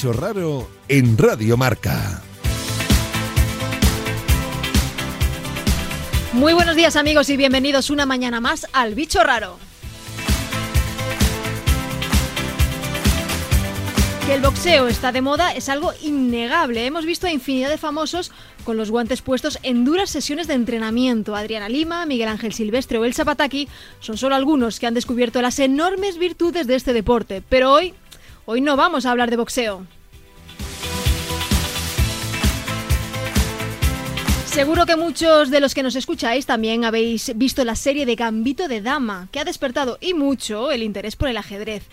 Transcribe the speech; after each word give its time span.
bicho 0.00 0.14
raro 0.14 0.66
en 0.88 1.18
Radio 1.18 1.58
Marca. 1.58 2.22
Muy 6.32 6.54
buenos 6.54 6.74
días 6.74 6.96
amigos 6.96 7.28
y 7.28 7.36
bienvenidos 7.36 7.90
una 7.90 8.06
mañana 8.06 8.40
más 8.40 8.66
al 8.72 8.94
bicho 8.94 9.22
raro. 9.22 9.58
Que 14.24 14.36
el 14.36 14.40
boxeo 14.40 14.88
está 14.88 15.12
de 15.12 15.20
moda 15.20 15.52
es 15.52 15.68
algo 15.68 15.92
innegable. 16.00 16.86
Hemos 16.86 17.04
visto 17.04 17.26
a 17.26 17.32
infinidad 17.32 17.68
de 17.68 17.76
famosos 17.76 18.32
con 18.64 18.78
los 18.78 18.90
guantes 18.90 19.20
puestos 19.20 19.58
en 19.62 19.84
duras 19.84 20.08
sesiones 20.08 20.46
de 20.46 20.54
entrenamiento. 20.54 21.36
Adriana 21.36 21.68
Lima, 21.68 22.06
Miguel 22.06 22.28
Ángel 22.28 22.54
Silvestre 22.54 22.96
o 22.96 23.04
El 23.04 23.12
Zapataki 23.12 23.68
son 24.00 24.16
solo 24.16 24.34
algunos 24.34 24.80
que 24.80 24.86
han 24.86 24.94
descubierto 24.94 25.42
las 25.42 25.58
enormes 25.58 26.16
virtudes 26.16 26.66
de 26.66 26.76
este 26.76 26.94
deporte. 26.94 27.42
Pero 27.46 27.70
hoy, 27.70 27.92
hoy 28.46 28.62
no 28.62 28.76
vamos 28.76 29.06
a 29.06 29.10
hablar 29.10 29.28
de 29.30 29.36
boxeo. 29.36 29.86
Seguro 34.52 34.84
que 34.84 34.96
muchos 34.96 35.48
de 35.50 35.60
los 35.60 35.74
que 35.74 35.84
nos 35.84 35.94
escucháis 35.94 36.44
también 36.44 36.84
habéis 36.84 37.30
visto 37.36 37.64
la 37.64 37.76
serie 37.76 38.04
de 38.04 38.16
Gambito 38.16 38.66
de 38.66 38.80
Dama, 38.80 39.28
que 39.30 39.38
ha 39.38 39.44
despertado 39.44 39.96
y 40.00 40.12
mucho 40.12 40.72
el 40.72 40.82
interés 40.82 41.14
por 41.14 41.28
el 41.28 41.36
ajedrez. 41.36 41.84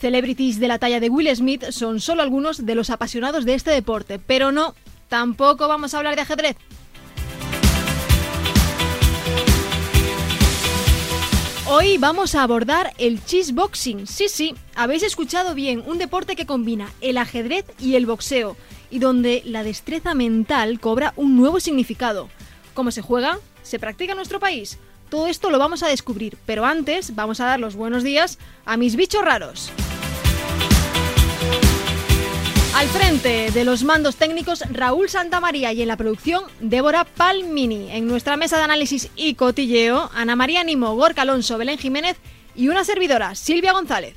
Celebrities 0.00 0.58
de 0.58 0.66
la 0.66 0.78
talla 0.78 0.98
de 0.98 1.10
Will 1.10 1.28
Smith 1.36 1.64
son 1.70 2.00
solo 2.00 2.22
algunos 2.22 2.64
de 2.64 2.74
los 2.74 2.88
apasionados 2.88 3.44
de 3.44 3.52
este 3.52 3.70
deporte, 3.70 4.18
pero 4.18 4.50
no, 4.50 4.74
tampoco 5.10 5.68
vamos 5.68 5.92
a 5.92 5.98
hablar 5.98 6.16
de 6.16 6.22
ajedrez. 6.22 6.56
Hoy 11.68 11.98
vamos 11.98 12.34
a 12.34 12.44
abordar 12.44 12.94
el 12.96 13.22
cheeseboxing. 13.24 14.06
Sí, 14.06 14.28
sí, 14.30 14.54
habéis 14.74 15.02
escuchado 15.02 15.54
bien, 15.54 15.82
un 15.84 15.98
deporte 15.98 16.34
que 16.34 16.46
combina 16.46 16.90
el 17.02 17.18
ajedrez 17.18 17.66
y 17.78 17.96
el 17.96 18.06
boxeo 18.06 18.56
y 18.90 18.98
donde 18.98 19.42
la 19.44 19.62
destreza 19.62 20.14
mental 20.14 20.80
cobra 20.80 21.12
un 21.16 21.36
nuevo 21.36 21.60
significado. 21.60 22.28
¿Cómo 22.74 22.90
se 22.90 23.02
juega? 23.02 23.38
¿Se 23.62 23.78
practica 23.78 24.12
en 24.12 24.16
nuestro 24.16 24.40
país? 24.40 24.78
Todo 25.08 25.28
esto 25.28 25.50
lo 25.50 25.58
vamos 25.58 25.82
a 25.82 25.88
descubrir, 25.88 26.36
pero 26.46 26.64
antes 26.64 27.14
vamos 27.14 27.40
a 27.40 27.46
dar 27.46 27.60
los 27.60 27.76
buenos 27.76 28.02
días 28.02 28.38
a 28.64 28.76
mis 28.76 28.96
bichos 28.96 29.24
raros. 29.24 29.70
Al 32.76 32.88
frente 32.88 33.50
de 33.52 33.64
los 33.64 33.84
mandos 33.84 34.16
técnicos 34.16 34.62
Raúl 34.70 35.08
Santamaría 35.08 35.72
y 35.72 35.80
en 35.80 35.88
la 35.88 35.96
producción 35.96 36.42
Débora 36.60 37.04
Palmini. 37.04 37.90
En 37.90 38.06
nuestra 38.06 38.36
mesa 38.36 38.58
de 38.58 38.64
análisis 38.64 39.08
y 39.16 39.34
cotilleo, 39.34 40.10
Ana 40.14 40.36
María 40.36 40.62
Nimo, 40.62 40.94
Gorka 40.94 41.22
Alonso, 41.22 41.56
Belén 41.56 41.78
Jiménez 41.78 42.18
y 42.54 42.68
una 42.68 42.84
servidora, 42.84 43.34
Silvia 43.34 43.72
González. 43.72 44.14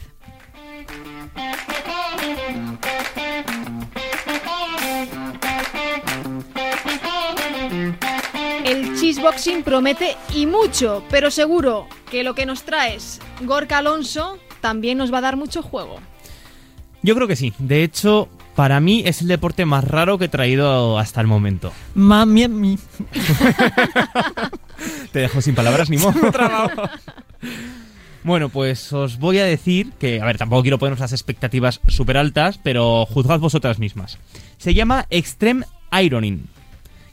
El 8.65 8.99
cheeseboxing 8.99 9.63
promete 9.63 10.15
y 10.35 10.45
mucho, 10.45 11.03
pero 11.09 11.31
seguro 11.31 11.87
que 12.11 12.23
lo 12.23 12.35
que 12.35 12.45
nos 12.45 12.63
traes, 12.63 13.19
Gorka 13.41 13.79
Alonso, 13.79 14.37
también 14.61 14.97
nos 14.97 15.13
va 15.13 15.19
a 15.19 15.21
dar 15.21 15.37
mucho 15.37 15.61
juego. 15.61 15.97
Yo 17.01 17.15
creo 17.15 17.27
que 17.27 17.35
sí. 17.35 17.53
De 17.59 17.83
hecho, 17.83 18.29
para 18.55 18.79
mí 18.79 19.03
es 19.05 19.21
el 19.21 19.27
deporte 19.27 19.65
más 19.65 19.83
raro 19.83 20.17
que 20.17 20.25
he 20.25 20.29
traído 20.29 20.99
hasta 20.99 21.21
el 21.21 21.27
momento. 21.27 21.71
Mami, 21.95 22.47
mi. 22.47 22.77
Te 25.11 25.19
dejo 25.19 25.41
sin 25.41 25.55
palabras 25.55 25.89
ni 25.89 25.97
modo. 25.97 26.19
Bueno, 28.21 28.49
pues 28.49 28.91
os 28.91 29.17
voy 29.17 29.39
a 29.39 29.45
decir 29.45 29.93
que, 29.97 30.19
a 30.19 30.25
ver, 30.25 30.37
tampoco 30.37 30.61
quiero 30.61 30.77
ponernos 30.77 30.99
las 30.99 31.13
expectativas 31.13 31.79
súper 31.87 32.17
altas, 32.17 32.59
pero 32.61 33.05
juzgad 33.05 33.39
vosotras 33.39 33.79
mismas. 33.79 34.17
Se 34.57 34.73
llama 34.73 35.05
Extreme 35.09 35.65
Ironing, 35.91 36.47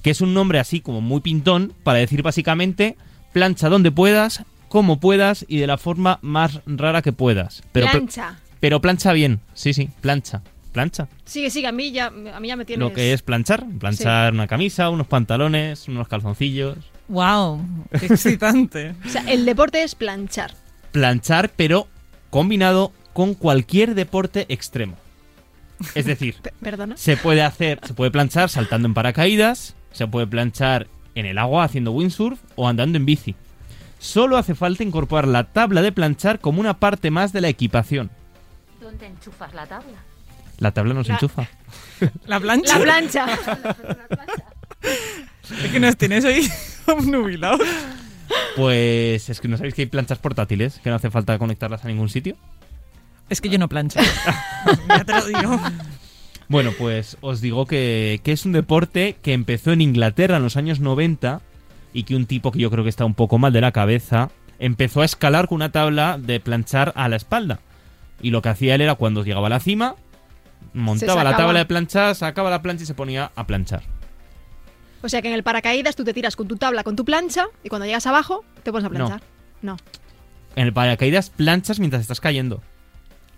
que 0.03 0.11
es 0.11 0.21
un 0.21 0.35
nombre 0.35 0.59
así 0.59 0.81
como 0.81 1.01
muy 1.01 1.21
pintón 1.21 1.73
para 1.83 1.99
decir 1.99 2.23
básicamente 2.23 2.97
plancha 3.33 3.69
donde 3.69 3.91
puedas, 3.93 4.45
como 4.69 4.99
puedas 5.01 5.45
y 5.49 5.59
de 5.59 5.67
la 5.67 5.79
forma 5.79 6.19
más 6.23 6.61
rara 6.67 7.03
que 7.03 7.13
puedas. 7.13 7.63
Pero, 7.73 7.87
pl- 7.87 7.99
Plancha. 8.01 8.39
pero 8.61 8.81
plancha 8.81 9.13
bien, 9.13 9.41
sí, 9.55 9.73
sí, 9.75 9.89
plancha. 10.01 10.43
Plancha. 10.73 11.09
Sigue, 11.25 11.49
sigue, 11.49 11.67
a 11.69 11.73
mí 11.73 11.91
ya, 11.91 12.07
a 12.09 12.39
mí 12.41 12.49
ya 12.49 12.57
me 12.57 12.67
tienes... 12.67 12.87
Lo 12.87 12.93
que 12.93 13.15
es 13.15 13.23
planchar. 13.23 13.65
Planchar 13.79 14.35
una 14.35 14.47
camisa, 14.47 14.91
unos 14.91 15.07
pantalones, 15.07 15.89
unos 15.89 16.07
calzoncillos. 16.07 16.77
¡Wow! 17.09 17.65
¡Qué 17.99 18.07
excitante! 18.13 18.95
O 19.07 19.09
sea, 19.09 19.23
el 19.23 19.47
deporte 19.47 19.83
es 19.83 19.95
planchar. 19.95 20.53
Planchar, 20.93 21.51
pero 21.57 21.89
combinado 22.29 22.93
con 23.15 23.33
cualquier 23.33 23.95
deporte 23.95 24.45
extremo. 24.51 24.97
Es 25.95 26.07
decir, 26.07 26.37
se 26.97 27.17
puede 27.17 27.43
hacer, 27.43 27.81
se 27.87 27.95
puede 27.95 28.11
planchar 28.11 28.49
saltando 28.49 28.87
en 28.89 28.95
paracaídas, 28.95 29.75
se 29.93 30.07
puede 30.07 30.27
planchar 30.27 30.87
en 31.15 31.27
el 31.27 31.39
agua 31.39 31.65
haciendo 31.65 31.93
windsurf 31.93 32.39
o 32.55 32.69
andando 32.69 32.97
en 32.99 33.07
bici. 33.07 33.35
Solo 33.99 34.37
hace 34.37 34.55
falta 34.55 34.83
incorporar 34.83 35.27
la 35.27 35.45
tabla 35.45 35.83
de 35.83 35.93
planchar 35.93 36.39
como 36.41 36.61
una 36.61 36.79
parte 36.79 37.11
más 37.11 37.33
de 37.33 37.41
la 37.41 37.49
equipación. 37.49 38.11
¿Dónde 38.81 39.07
enchufas 39.07 39.53
la 39.55 39.67
tabla? 39.67 39.99
La 40.59 40.71
tabla 40.73 40.95
no 40.95 41.03
se 41.05 41.09
La- 41.11 41.15
enchufa. 41.17 41.47
La 42.27 42.41
plancha. 42.41 42.79
La 42.79 42.85
plancha. 42.85 43.27
Es 45.63 45.71
que 45.71 45.81
nos 45.81 45.97
tienes 45.97 46.25
hoy 46.25 46.49
nubilados. 47.07 47.61
Pues 48.57 49.29
es 49.29 49.41
que 49.41 49.49
no 49.49 49.57
sabéis 49.57 49.75
que 49.75 49.83
hay 49.83 49.87
planchas 49.87 50.19
portátiles, 50.19 50.81
que 50.83 50.91
no 50.91 50.97
hace 50.97 51.11
falta 51.11 51.39
conectarlas 51.39 51.85
a 51.85 51.89
ningún 51.89 52.09
sitio. 52.09 52.37
Es 53.29 53.41
que 53.41 53.49
yo 53.49 53.59
no 53.59 53.69
plancho. 53.69 53.99
ya 54.89 55.05
te 55.05 55.13
lo 55.13 55.27
digo. 55.27 55.61
Bueno, 56.49 56.73
pues 56.79 57.17
os 57.21 57.41
digo 57.41 57.67
que, 57.67 58.21
que 58.23 58.33
es 58.33 58.47
un 58.47 58.53
deporte 58.53 59.17
que 59.21 59.33
empezó 59.33 59.73
en 59.73 59.81
Inglaterra 59.81 60.37
en 60.37 60.43
los 60.45 60.57
años 60.57 60.81
90 60.81 61.41
y 61.93 62.05
que 62.05 62.15
un 62.15 62.27
tipo 62.27 62.53
que 62.53 62.61
yo 62.61 62.71
creo 62.71 62.85
que 62.85 62.91
está 62.91 63.05
un 63.05 63.15
poco 63.15 63.39
mal 63.39 63.53
de 63.53 63.61
la 63.61 63.73
cabeza 63.73 64.31
empezó 64.59 65.03
a 65.03 65.05
escalar 65.05 65.49
con 65.49 65.57
una 65.57 65.73
tabla 65.73 66.19
de 66.19 66.41
planchar 66.41 66.93
a 66.95 67.09
la 67.09 67.17
espalda. 67.17 67.61
Y 68.21 68.31
lo 68.31 68.43
que 68.43 68.49
hacía 68.49 68.75
él 68.75 68.81
era 68.81 68.95
cuando 68.95 69.25
llegaba 69.25 69.49
a 69.49 69.51
la 69.51 69.61
cima, 69.61 69.97
montaba 70.73 71.25
la 71.25 71.37
tabla 71.37 71.59
de 71.59 71.67
planchar, 71.67 72.15
sacaba 72.15 72.51
la 72.51 72.63
plancha 72.63 72.85
y 72.85 72.87
se 72.87 72.95
ponía 72.95 73.33
a 73.35 73.47
planchar. 73.47 73.83
O 75.03 75.09
sea 75.09 75.23
que 75.23 75.29
en 75.29 75.35
el 75.35 75.43
paracaídas 75.43 75.97
tú 75.97 76.05
te 76.05 76.15
tiras 76.15 76.37
con 76.37 76.49
tu 76.49 76.57
tabla, 76.57 76.83
con 76.83 76.97
tu 76.97 77.05
plancha, 77.05 77.47
y 77.63 77.69
cuando 77.69 77.87
llegas 77.87 78.07
abajo 78.07 78.45
te 78.63 78.73
pones 78.73 78.87
a 78.87 78.91
planchar. 78.91 79.23
No. 79.63 79.77
En 80.55 80.67
el 80.67 80.73
paracaídas 80.73 81.31
planchas 81.31 81.79
mientras 81.79 82.03
estás 82.03 82.21
cayendo. 82.21 82.63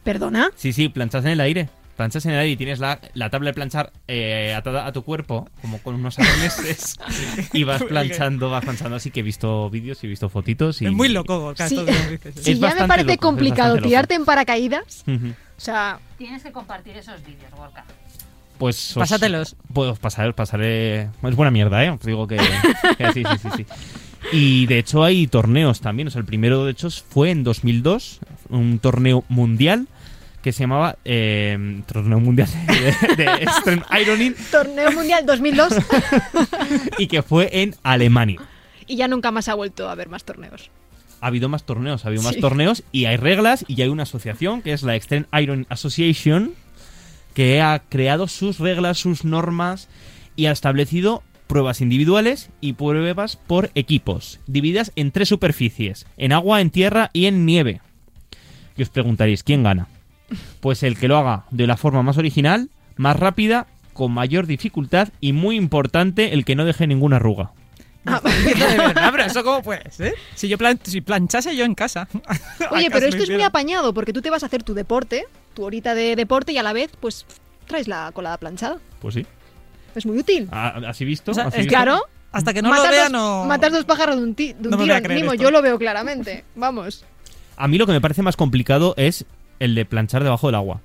¿Perdona? 0.08 0.50
Sí, 0.56 0.72
sí, 0.72 0.88
planchas 0.88 1.22
en 1.26 1.32
el 1.32 1.40
aire. 1.42 1.68
Planchas 1.98 2.24
en 2.24 2.32
el 2.32 2.38
aire 2.38 2.52
y 2.52 2.56
tienes 2.56 2.78
la, 2.78 2.98
la 3.12 3.28
tabla 3.28 3.50
de 3.50 3.52
planchar 3.54 3.92
eh, 4.06 4.54
atada 4.56 4.86
a 4.86 4.92
tu 4.92 5.02
cuerpo, 5.02 5.50
como 5.60 5.76
con 5.82 5.96
unos 5.96 6.18
arneses, 6.18 6.96
y 7.52 7.64
vas 7.64 7.82
planchando, 7.82 8.48
vas 8.48 8.64
planchando. 8.64 8.96
Así 8.96 9.10
que 9.10 9.20
he 9.20 9.22
visto 9.22 9.68
vídeos 9.68 10.02
y 10.02 10.06
he 10.06 10.08
visto 10.08 10.30
fotitos. 10.30 10.80
Y... 10.80 10.86
Es 10.86 10.92
muy 10.92 11.10
loco, 11.10 11.52
Sí. 11.56 11.76
Si 12.40 12.58
ya 12.58 12.74
me 12.74 12.88
parece 12.88 13.16
loco, 13.16 13.20
complicado 13.20 13.76
tirarte 13.82 14.14
en 14.14 14.24
paracaídas, 14.24 15.04
o 15.06 15.60
sea, 15.60 15.98
Tienes 16.16 16.42
que 16.42 16.52
compartir 16.52 16.96
esos 16.96 17.22
vídeos, 17.22 17.50
Gorka. 17.54 17.84
Pues 18.56 18.92
os- 18.92 19.00
Pásatelos. 19.02 19.56
Pues 19.74 19.90
os 19.90 19.98
pasaré, 19.98 20.30
os 20.30 20.34
pasaré. 20.34 21.02
Es 21.22 21.36
buena 21.36 21.50
mierda, 21.50 21.84
¿eh? 21.84 21.90
Os 21.90 22.00
digo 22.00 22.26
que. 22.26 22.38
que 22.96 23.12
sí, 23.12 23.22
sí, 23.24 23.38
sí, 23.42 23.48
sí. 23.58 23.66
Y 24.32 24.66
de 24.68 24.78
hecho 24.78 25.04
hay 25.04 25.26
torneos 25.26 25.82
también. 25.82 26.08
O 26.08 26.10
sea, 26.10 26.20
el 26.20 26.24
primero 26.24 26.64
de 26.64 26.72
hecho 26.72 26.88
fue 26.90 27.30
en 27.30 27.44
2002, 27.44 28.20
un 28.48 28.78
torneo 28.78 29.24
mundial 29.28 29.86
que 30.42 30.52
se 30.52 30.60
llamaba 30.60 30.96
eh, 31.04 31.82
Torneo 31.86 32.20
Mundial 32.20 32.48
de, 32.66 33.24
de 33.24 33.32
Extreme 33.42 33.82
Ironing 34.00 34.34
torneo 34.50 34.92
mundial 34.92 35.26
2002 35.26 35.74
y 36.98 37.06
que 37.06 37.22
fue 37.22 37.50
en 37.62 37.74
Alemania. 37.82 38.40
y 38.86 38.96
ya 38.96 39.08
nunca 39.08 39.30
más 39.30 39.48
ha 39.48 39.54
vuelto 39.54 39.88
a 39.88 39.92
haber 39.92 40.08
más 40.08 40.24
torneos. 40.24 40.70
Ha 41.20 41.26
habido 41.26 41.48
más 41.48 41.64
torneos, 41.64 42.04
ha 42.04 42.08
habido 42.08 42.22
más 42.22 42.36
torneos 42.36 42.84
y 42.92 43.06
hay 43.06 43.16
reglas 43.16 43.64
y 43.66 43.82
hay 43.82 43.88
una 43.88 44.04
asociación 44.04 44.62
que 44.62 44.72
es 44.72 44.84
la 44.84 44.94
Extreme 44.94 45.26
Iron 45.40 45.66
Association 45.68 46.52
que 47.34 47.60
ha 47.60 47.80
creado 47.88 48.28
sus 48.28 48.58
reglas, 48.60 48.98
sus 48.98 49.24
normas 49.24 49.88
y 50.36 50.46
ha 50.46 50.52
establecido 50.52 51.22
pruebas 51.48 51.80
individuales 51.80 52.50
y 52.60 52.74
pruebas 52.74 53.36
por 53.36 53.70
equipos, 53.74 54.38
divididas 54.46 54.92
en 54.94 55.10
tres 55.10 55.28
superficies, 55.28 56.06
en 56.16 56.32
agua, 56.32 56.60
en 56.60 56.70
tierra 56.70 57.10
y 57.12 57.26
en 57.26 57.46
nieve. 57.46 57.80
Y 58.76 58.82
os 58.82 58.90
preguntaréis, 58.90 59.42
¿quién 59.42 59.64
gana? 59.64 59.88
Pues 60.60 60.82
el 60.82 60.98
que 60.98 61.08
lo 61.08 61.16
haga 61.16 61.44
de 61.50 61.66
la 61.66 61.76
forma 61.76 62.02
más 62.02 62.18
original, 62.18 62.68
más 62.96 63.16
rápida, 63.16 63.66
con 63.92 64.12
mayor 64.12 64.46
dificultad 64.46 65.08
y 65.20 65.32
muy 65.32 65.56
importante, 65.56 66.32
el 66.34 66.44
que 66.44 66.54
no 66.56 66.64
deje 66.64 66.86
ninguna 66.86 67.16
arruga. 67.16 67.50
Verdad, 68.04 69.08
pero 69.10 69.24
eso 69.24 69.44
cómo 69.44 69.62
puede 69.62 69.90
ser. 69.90 70.14
Si 70.34 70.48
yo 70.48 70.56
plan- 70.56 70.78
si 70.82 71.00
planchase 71.00 71.54
yo 71.56 71.64
en 71.64 71.74
casa. 71.74 72.08
Oye, 72.70 72.86
¿acaso 72.86 72.90
pero 72.92 73.06
esto 73.06 73.22
es 73.24 73.30
muy 73.30 73.42
apañado 73.42 73.92
porque 73.92 74.12
tú 74.12 74.22
te 74.22 74.30
vas 74.30 74.42
a 74.42 74.46
hacer 74.46 74.62
tu 74.62 74.72
deporte, 74.74 75.26
tu 75.54 75.64
horita 75.64 75.94
de 75.94 76.16
deporte 76.16 76.52
y 76.52 76.58
a 76.58 76.62
la 76.62 76.72
vez, 76.72 76.90
pues 77.00 77.26
traes 77.66 77.88
la 77.88 78.10
colada 78.12 78.36
planchada. 78.38 78.78
Pues 79.00 79.14
sí. 79.14 79.26
Es 79.94 80.06
muy 80.06 80.18
útil. 80.18 80.48
Ah, 80.52 80.80
¿Así 80.86 81.04
visto? 81.04 81.32
O 81.32 81.34
sea, 81.34 81.44
¿Así 81.48 81.58
es 81.60 81.64
visto? 81.66 81.74
Claro. 81.76 82.00
Hasta 82.30 82.52
que 82.54 82.62
no 82.62 82.68
matas 82.70 82.84
lo 82.86 82.90
vea, 82.92 83.02
dos, 83.04 83.12
no. 83.12 83.44
matas 83.46 83.72
dos 83.72 83.84
pájaros 83.84 84.16
de 84.16 84.22
un, 84.22 84.34
ti- 84.34 84.52
de 84.58 84.68
un 84.68 84.76
no 84.76 84.82
tiro. 84.84 85.00
Nimo, 85.14 85.34
yo 85.34 85.50
lo 85.50 85.60
veo 85.62 85.78
claramente. 85.78 86.44
Vamos. 86.54 87.04
A 87.56 87.66
mí 87.68 87.78
lo 87.78 87.86
que 87.86 87.92
me 87.92 88.00
parece 88.00 88.22
más 88.22 88.36
complicado 88.36 88.94
es 88.96 89.24
el 89.58 89.74
de 89.74 89.84
planchar 89.84 90.22
debajo 90.24 90.48
del 90.48 90.54
agua. 90.56 90.80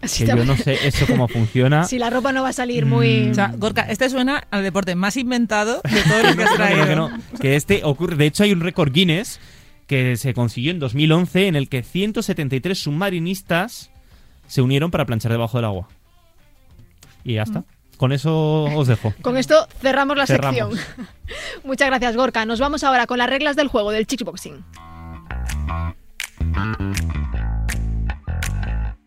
Así 0.00 0.24
que 0.24 0.30
yo 0.36 0.44
no 0.44 0.56
sé 0.56 0.86
eso 0.86 1.06
cómo 1.06 1.26
funciona. 1.28 1.84
Si 1.84 1.98
la 1.98 2.08
ropa 2.10 2.30
no 2.32 2.42
va 2.42 2.50
a 2.50 2.52
salir 2.52 2.86
muy... 2.86 3.30
O 3.30 3.34
sea, 3.34 3.52
Gorka, 3.56 3.82
este 3.82 4.08
suena 4.10 4.44
al 4.50 4.62
deporte 4.62 4.94
más 4.94 5.16
inventado 5.16 5.80
de 5.82 6.02
todo 6.02 6.22
lo 6.22 6.36
que 6.36 6.44
has 6.44 6.50
No, 6.50 6.56
traído. 6.56 6.86
que 6.86 6.96
no, 6.96 7.10
que 7.40 7.56
este 7.56 7.80
ocurre. 7.84 8.14
De 8.16 8.26
hecho, 8.26 8.44
hay 8.44 8.52
un 8.52 8.60
récord 8.60 8.92
Guinness 8.92 9.40
que 9.88 10.16
se 10.16 10.34
consiguió 10.34 10.70
en 10.70 10.78
2011 10.78 11.48
en 11.48 11.56
el 11.56 11.68
que 11.68 11.82
173 11.82 12.78
submarinistas 12.78 13.90
se 14.46 14.62
unieron 14.62 14.90
para 14.90 15.04
planchar 15.04 15.32
debajo 15.32 15.58
del 15.58 15.64
agua. 15.64 15.88
Y 17.24 17.34
ya 17.34 17.42
está. 17.42 17.64
Con 17.96 18.12
eso 18.12 18.64
os 18.64 18.86
dejo. 18.86 19.12
Con 19.22 19.36
esto 19.36 19.66
cerramos 19.82 20.16
la 20.16 20.26
Cerramos. 20.28 20.76
sección. 20.78 21.06
Muchas 21.64 21.88
gracias, 21.88 22.14
Gorka. 22.14 22.44
Nos 22.46 22.60
vamos 22.60 22.84
ahora 22.84 23.08
con 23.08 23.18
las 23.18 23.28
reglas 23.28 23.56
del 23.56 23.66
juego 23.66 23.90
del 23.90 24.06
kickboxing. 24.06 24.64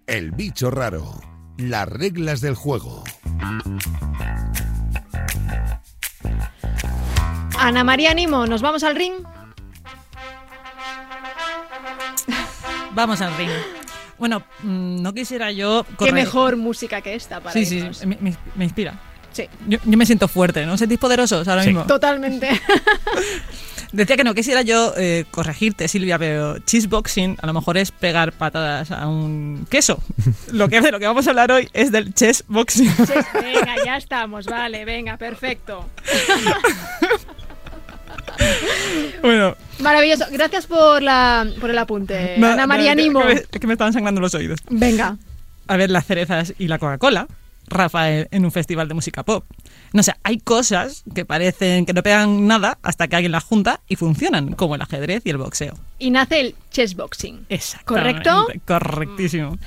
El 0.08 0.32
bicho 0.32 0.72
raro. 0.72 1.20
Las 1.58 1.88
reglas 1.88 2.42
del 2.42 2.56
juego. 2.56 3.04
Ana 7.58 7.84
María 7.84 8.14
Nimo, 8.14 8.48
¿nos 8.48 8.62
vamos 8.62 8.84
al 8.84 8.96
ring? 8.96 9.14
Vamos 12.94 13.22
al 13.22 13.36
ring. 13.38 13.50
Bueno, 14.18 14.44
mm, 14.64 15.02
no 15.02 15.14
quisiera 15.14 15.52
yo... 15.52 15.86
Qué 15.98 16.12
mejor 16.12 16.58
música 16.58 17.02
que 17.02 17.16
esta 17.16 17.40
para 17.40 17.54
Sí, 17.54 17.66
sí, 17.66 17.78
irnos. 17.78 18.06
me, 18.06 18.18
me- 18.20 18.36
me 18.56 18.64
inspira. 18.66 19.00
Sí, 19.32 19.48
Yo, 19.68 19.78
yo 19.86 19.98
me 19.98 20.06
siento 20.06 20.28
fuerte, 20.28 20.66
¿no? 20.66 20.74
¿Os 20.74 20.80
sentís 20.80 21.00
poderosos 21.00 21.48
ahora 21.48 21.64
Sí. 21.64 21.70
mismo? 21.70 21.86
totalmente. 21.86 22.50
Decía 23.92 24.16
que 24.16 24.24
no 24.24 24.34
quisiera 24.34 24.62
yo 24.62 24.94
eh, 24.98 25.26
corregirte, 25.32 25.88
Silvia, 25.90 26.18
pero 26.18 26.60
cheeseboxing 26.60 27.38
a 27.42 27.46
lo 27.48 27.54
mejor 27.54 27.78
es 27.78 27.92
pegar 27.92 28.32
patadas 28.32 28.90
a 28.92 29.08
un 29.08 29.68
queso. 29.70 30.02
Lo 30.54 30.70
que 30.70 30.80
de 30.80 30.92
lo 30.92 31.00
que 31.00 31.08
vamos 31.08 31.28
a 31.28 31.32
hablar 31.32 31.52
hoy 31.52 31.70
es 31.74 31.92
del 31.92 32.14
chessboxing. 32.14 32.90
Chess, 33.06 33.26
venga, 33.34 33.76
ya 33.86 33.98
estamos, 33.98 34.46
vale, 34.46 34.86
venga, 34.86 35.18
perfecto. 35.18 35.86
bueno, 39.22 39.56
Maravilloso. 39.80 40.26
Gracias 40.32 40.68
por, 40.68 41.02
la, 41.02 41.48
por 41.60 41.70
el 41.70 41.78
apunte, 41.78 42.36
no, 42.38 42.48
Ana 42.48 42.62
no, 42.64 42.68
María 42.68 42.92
que- 42.96 43.02
Nimo. 43.04 43.20
Que, 43.22 43.36
me- 43.36 43.42
que 43.60 43.68
me 43.68 43.74
estaban 43.74 43.94
sangrando 43.94 44.22
los 44.22 44.34
oídos. 44.36 44.60
Venga. 44.70 45.18
A 45.68 45.78
ver 45.78 45.90
las 45.90 46.06
cerezas 46.06 46.54
y 46.58 46.68
la 46.68 46.80
Coca-Cola. 46.80 47.28
Rafael 47.68 48.28
en 48.32 48.44
un 48.44 48.52
festival 48.52 48.88
de 48.88 48.94
música 48.96 49.24
pop. 49.24 49.46
No 49.94 50.04
sé, 50.04 50.14
hay 50.24 50.40
cosas 50.40 51.04
que 51.14 51.26
parecen 51.26 51.86
que 51.86 51.94
no 51.94 52.02
pegan 52.02 52.48
nada 52.48 52.78
hasta 52.82 53.08
que 53.08 53.16
alguien 53.18 53.32
las 53.34 53.44
junta 53.44 53.82
y 53.90 53.98
funcionan, 53.98 54.54
como 54.54 54.76
el 54.76 54.82
ajedrez 54.82 55.22
y 55.26 55.30
el 55.32 55.38
boxeo. 55.38 55.74
Y 56.00 56.12
nace 56.12 56.40
el 56.40 56.56
chessboxing. 56.72 57.46
Exactamente, 57.50 58.24
¿Correcto? 58.24 58.48
Correctísimo. 58.66 59.58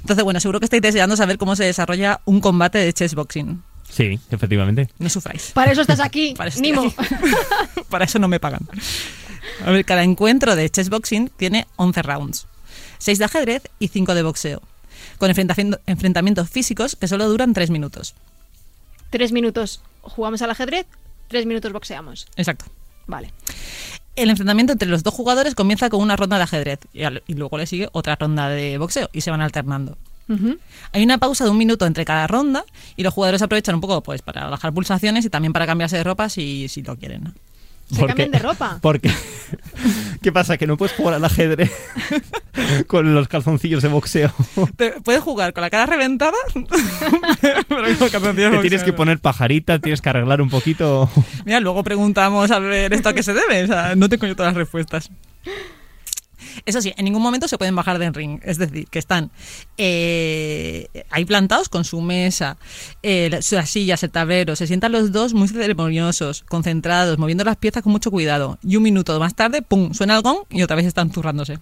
Entonces, 0.00 0.24
bueno, 0.24 0.40
seguro 0.40 0.58
que 0.58 0.64
estáis 0.66 0.82
deseando 0.82 1.16
saber 1.16 1.38
cómo 1.38 1.54
se 1.54 1.64
desarrolla 1.64 2.20
un 2.24 2.40
combate 2.40 2.78
de 2.78 2.92
chessboxing. 2.92 3.62
Sí, 3.88 4.18
efectivamente. 4.30 4.88
No 4.98 5.08
sufráis. 5.08 5.52
Para 5.52 5.70
eso 5.70 5.82
estás 5.82 6.00
aquí, 6.00 6.34
Para 6.36 6.48
eso 6.48 6.56
estoy 6.60 6.72
Nimo. 6.72 6.92
aquí. 6.96 7.14
Para 7.88 8.04
eso 8.06 8.18
no 8.18 8.26
me 8.26 8.40
pagan. 8.40 8.62
A 9.64 9.70
ver, 9.70 9.84
cada 9.84 10.02
encuentro 10.02 10.56
de 10.56 10.68
chessboxing 10.70 11.30
tiene 11.36 11.66
11 11.76 12.02
rounds. 12.02 12.46
6 12.98 13.18
de 13.18 13.24
ajedrez 13.26 13.62
y 13.78 13.88
5 13.88 14.14
de 14.14 14.22
boxeo. 14.24 14.62
Con 15.18 15.30
enfrentamiento- 15.30 15.78
enfrentamientos 15.86 16.50
físicos 16.50 16.96
que 16.96 17.06
solo 17.06 17.28
duran 17.28 17.52
3 17.52 17.70
minutos. 17.70 18.14
Tres 19.12 19.30
minutos 19.30 19.80
jugamos 20.00 20.42
al 20.42 20.50
ajedrez, 20.50 20.86
tres 21.28 21.46
minutos 21.46 21.70
boxeamos. 21.72 22.26
Exacto. 22.36 22.64
Vale. 23.06 23.30
El 24.16 24.30
enfrentamiento 24.30 24.72
entre 24.72 24.88
los 24.88 25.02
dos 25.02 25.14
jugadores 25.14 25.54
comienza 25.54 25.88
con 25.90 26.00
una 26.00 26.16
ronda 26.16 26.36
de 26.38 26.42
ajedrez 26.44 26.80
y, 26.92 27.04
al- 27.04 27.22
y 27.26 27.34
luego 27.34 27.58
le 27.58 27.66
sigue 27.66 27.88
otra 27.92 28.16
ronda 28.16 28.48
de 28.48 28.78
boxeo 28.78 29.08
y 29.12 29.20
se 29.20 29.30
van 29.30 29.40
alternando. 29.42 29.96
Hay 30.92 31.02
una 31.04 31.18
pausa 31.18 31.44
de 31.44 31.50
un 31.50 31.58
minuto 31.58 31.84
entre 31.84 32.06
cada 32.06 32.26
ronda 32.26 32.64
y 32.96 33.02
los 33.02 33.12
jugadores 33.12 33.42
aprovechan 33.42 33.74
un 33.74 33.82
poco 33.82 34.02
pues 34.02 34.22
para 34.22 34.48
bajar 34.48 34.72
pulsaciones 34.72 35.26
y 35.26 35.30
también 35.30 35.52
para 35.52 35.66
cambiarse 35.66 35.98
de 35.98 36.04
ropa 36.04 36.30
si, 36.30 36.68
si 36.68 36.82
lo 36.82 36.96
quieren. 36.96 37.34
Se 37.92 38.06
cambian 38.06 38.30
de 38.30 38.38
ropa. 38.38 38.78
Porque, 38.80 39.10
¿Qué 40.22 40.32
pasa? 40.32 40.56
¿Que 40.56 40.66
no 40.66 40.76
puedes 40.76 40.94
jugar 40.94 41.14
al 41.14 41.24
ajedrez 41.24 41.70
con 42.86 43.14
los 43.14 43.28
calzoncillos 43.28 43.82
de 43.82 43.88
boxeo? 43.88 44.32
Puedes 45.04 45.22
jugar 45.22 45.52
con 45.52 45.62
la 45.62 45.70
cara 45.70 45.86
reventada, 45.86 46.36
pero 46.54 47.98
con 47.98 48.08
calzoncillos 48.08 48.52
Te 48.52 48.60
tienes 48.60 48.84
que 48.84 48.92
poner 48.92 49.18
pajarita, 49.18 49.78
tienes 49.78 50.00
que 50.00 50.08
arreglar 50.08 50.40
un 50.40 50.48
poquito. 50.48 51.10
Mira, 51.44 51.60
luego 51.60 51.82
preguntamos 51.82 52.50
a 52.50 52.58
ver 52.58 52.92
esto 52.92 53.08
a 53.08 53.12
qué 53.12 53.22
se 53.22 53.34
debe. 53.34 53.64
O 53.64 53.66
sea, 53.66 53.94
no 53.96 54.08
tengo 54.08 54.26
yo 54.26 54.36
todas 54.36 54.52
las 54.52 54.58
respuestas. 54.58 55.10
Eso 56.66 56.80
sí, 56.80 56.92
en 56.96 57.04
ningún 57.04 57.22
momento 57.22 57.48
se 57.48 57.58
pueden 57.58 57.74
bajar 57.76 57.98
del 57.98 58.14
ring. 58.14 58.40
Es 58.44 58.58
decir, 58.58 58.86
que 58.88 58.98
están 58.98 59.30
eh, 59.78 60.86
ahí 61.10 61.24
plantados 61.24 61.68
con 61.68 61.84
su 61.84 62.00
mesa, 62.00 62.56
eh, 63.02 63.28
las 63.30 63.68
sillas, 63.70 64.02
el 64.02 64.10
tablero. 64.10 64.56
Se 64.56 64.66
sientan 64.66 64.92
los 64.92 65.12
dos 65.12 65.34
muy 65.34 65.48
ceremoniosos, 65.48 66.42
concentrados, 66.48 67.18
moviendo 67.18 67.44
las 67.44 67.56
piezas 67.56 67.82
con 67.82 67.92
mucho 67.92 68.10
cuidado. 68.10 68.58
Y 68.62 68.76
un 68.76 68.82
minuto 68.82 69.18
más 69.18 69.34
tarde, 69.34 69.62
¡pum! 69.62 69.92
Suena 69.94 70.16
el 70.16 70.22
gong 70.22 70.38
y 70.50 70.62
otra 70.62 70.76
vez 70.76 70.86
están 70.86 71.10
zurrándose. 71.10 71.58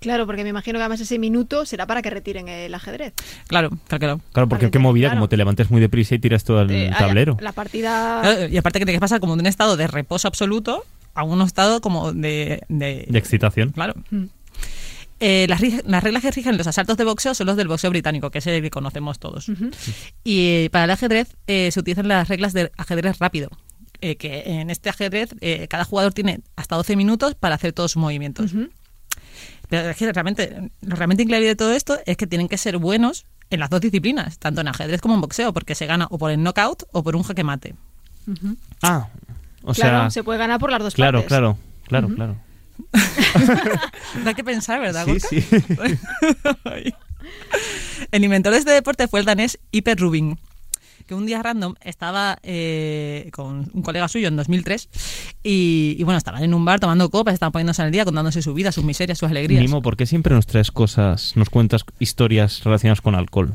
Claro, 0.00 0.26
porque 0.26 0.42
me 0.42 0.48
imagino 0.50 0.78
que 0.78 0.82
además 0.82 1.00
ese 1.00 1.16
minuto 1.20 1.64
será 1.64 1.86
para 1.86 2.02
que 2.02 2.10
retiren 2.10 2.48
el 2.48 2.74
ajedrez. 2.74 3.12
Claro, 3.46 3.70
claro, 3.86 4.00
claro. 4.00 4.20
Claro, 4.32 4.48
porque 4.48 4.68
qué 4.70 4.80
movida, 4.80 5.06
claro. 5.08 5.20
como 5.20 5.28
te 5.28 5.36
levantes 5.36 5.70
muy 5.70 5.80
deprisa 5.80 6.16
y 6.16 6.18
tiras 6.18 6.42
todo 6.42 6.62
el 6.62 6.70
Eh, 6.72 6.90
tablero. 6.98 7.36
La 7.40 7.52
partida... 7.52 8.18
Claro, 8.20 8.48
Y 8.48 8.56
aparte 8.56 8.80
que 8.80 8.84
tienes 8.84 8.96
que 8.98 9.00
pasar 9.04 9.20
como 9.20 9.36
de 9.36 9.40
un 9.42 9.46
estado 9.46 9.76
de 9.76 9.86
reposo 9.86 10.26
absoluto 10.26 10.84
a 11.14 11.22
un 11.24 11.40
estado 11.42 11.80
como 11.80 12.12
de... 12.12 12.62
de- 12.68 13.06
De 13.08 13.18
excitación. 13.18 13.70
Claro. 13.70 13.94
Mm. 14.10 14.24
Eh, 15.20 15.46
las, 15.48 15.60
las 15.84 16.02
reglas 16.02 16.22
que 16.22 16.30
rigen 16.32 16.56
los 16.58 16.66
asaltos 16.66 16.96
de 16.96 17.04
boxeo 17.04 17.32
son 17.34 17.46
los 17.46 17.56
del 17.56 17.68
boxeo 17.68 17.90
británico, 17.90 18.30
que 18.30 18.38
es 18.38 18.46
el 18.48 18.60
que 18.60 18.70
conocemos 18.70 19.20
todos. 19.20 19.48
Y 20.24 20.64
eh, 20.64 20.68
para 20.72 20.84
el 20.86 20.90
ajedrez 20.90 21.36
eh, 21.46 21.70
se 21.70 21.78
utilizan 21.78 22.08
las 22.08 22.28
reglas 22.28 22.52
del 22.52 22.72
ajedrez 22.76 23.18
rápido. 23.18 23.48
eh, 24.00 24.16
que 24.16 24.42
en 24.60 24.68
este 24.70 24.88
ajedrez 24.90 25.32
eh, 25.40 25.68
cada 25.68 25.84
jugador 25.84 26.12
tiene 26.12 26.40
hasta 26.56 26.74
12 26.74 26.96
minutos 26.96 27.36
para 27.36 27.54
hacer 27.54 27.72
todos 27.72 27.92
sus 27.92 28.00
movimientos. 28.02 28.52
Pero 29.68 29.90
es 29.90 29.96
que 29.96 30.12
realmente, 30.12 30.70
lo 30.80 30.96
realmente 30.96 31.22
increíble 31.22 31.46
de 31.48 31.56
todo 31.56 31.72
esto 31.72 31.98
es 32.04 32.16
que 32.16 32.26
tienen 32.26 32.48
que 32.48 32.58
ser 32.58 32.78
buenos 32.78 33.24
en 33.50 33.60
las 33.60 33.70
dos 33.70 33.80
disciplinas, 33.80 34.38
tanto 34.38 34.60
en 34.60 34.68
ajedrez 34.68 35.00
como 35.00 35.14
en 35.14 35.20
boxeo, 35.20 35.52
porque 35.52 35.74
se 35.76 35.86
gana 35.86 36.08
o 36.10 36.18
por 36.18 36.32
el 36.32 36.42
knockout 36.42 36.82
o 36.90 37.02
por 37.04 37.14
un 37.14 37.22
jaque 37.22 37.44
mate. 37.44 37.74
Ah, 38.82 39.08
o 39.62 39.72
claro, 39.72 39.98
sea, 39.98 40.10
se 40.10 40.24
puede 40.24 40.38
ganar 40.38 40.58
por 40.58 40.70
las 40.70 40.82
dos 40.82 40.94
claro, 40.94 41.18
partes. 41.18 41.28
claro, 41.28 41.58
claro, 41.86 42.08
claro. 42.08 42.36
Da 44.24 44.34
que 44.34 44.44
pensar, 44.44 44.80
¿verdad? 44.80 45.06
Sí, 45.06 45.12
Gorka? 45.12 45.96
sí. 46.84 46.94
El 48.10 48.24
inventor 48.24 48.52
de 48.52 48.58
este 48.58 48.72
deporte 48.72 49.08
fue 49.08 49.20
el 49.20 49.26
danés 49.26 49.58
Hyper 49.70 49.98
Rubin, 49.98 50.38
que 51.06 51.14
un 51.14 51.24
día 51.24 51.42
random 51.42 51.74
estaba 51.80 52.38
eh, 52.42 53.30
con 53.32 53.70
un 53.72 53.82
colega 53.82 54.08
suyo 54.08 54.28
en 54.28 54.36
2003 54.36 54.88
y, 55.42 55.96
y, 55.98 56.02
bueno, 56.04 56.18
estaban 56.18 56.42
en 56.42 56.52
un 56.52 56.64
bar 56.64 56.80
tomando 56.80 57.08
copas, 57.10 57.34
estaban 57.34 57.52
poniéndose 57.52 57.82
al 57.82 57.92
día, 57.92 58.04
contándose 58.04 58.42
su 58.42 58.54
vida, 58.54 58.72
sus 58.72 58.84
miserias, 58.84 59.18
sus 59.18 59.30
alegrías. 59.30 59.62
Nimo, 59.62 59.82
¿por 59.82 59.96
qué 59.96 60.06
siempre 60.06 60.34
nos 60.34 60.46
traes 60.46 60.70
cosas, 60.70 61.36
nos 61.36 61.48
cuentas 61.48 61.84
historias 62.00 62.62
relacionadas 62.64 63.00
con 63.00 63.14
alcohol? 63.14 63.54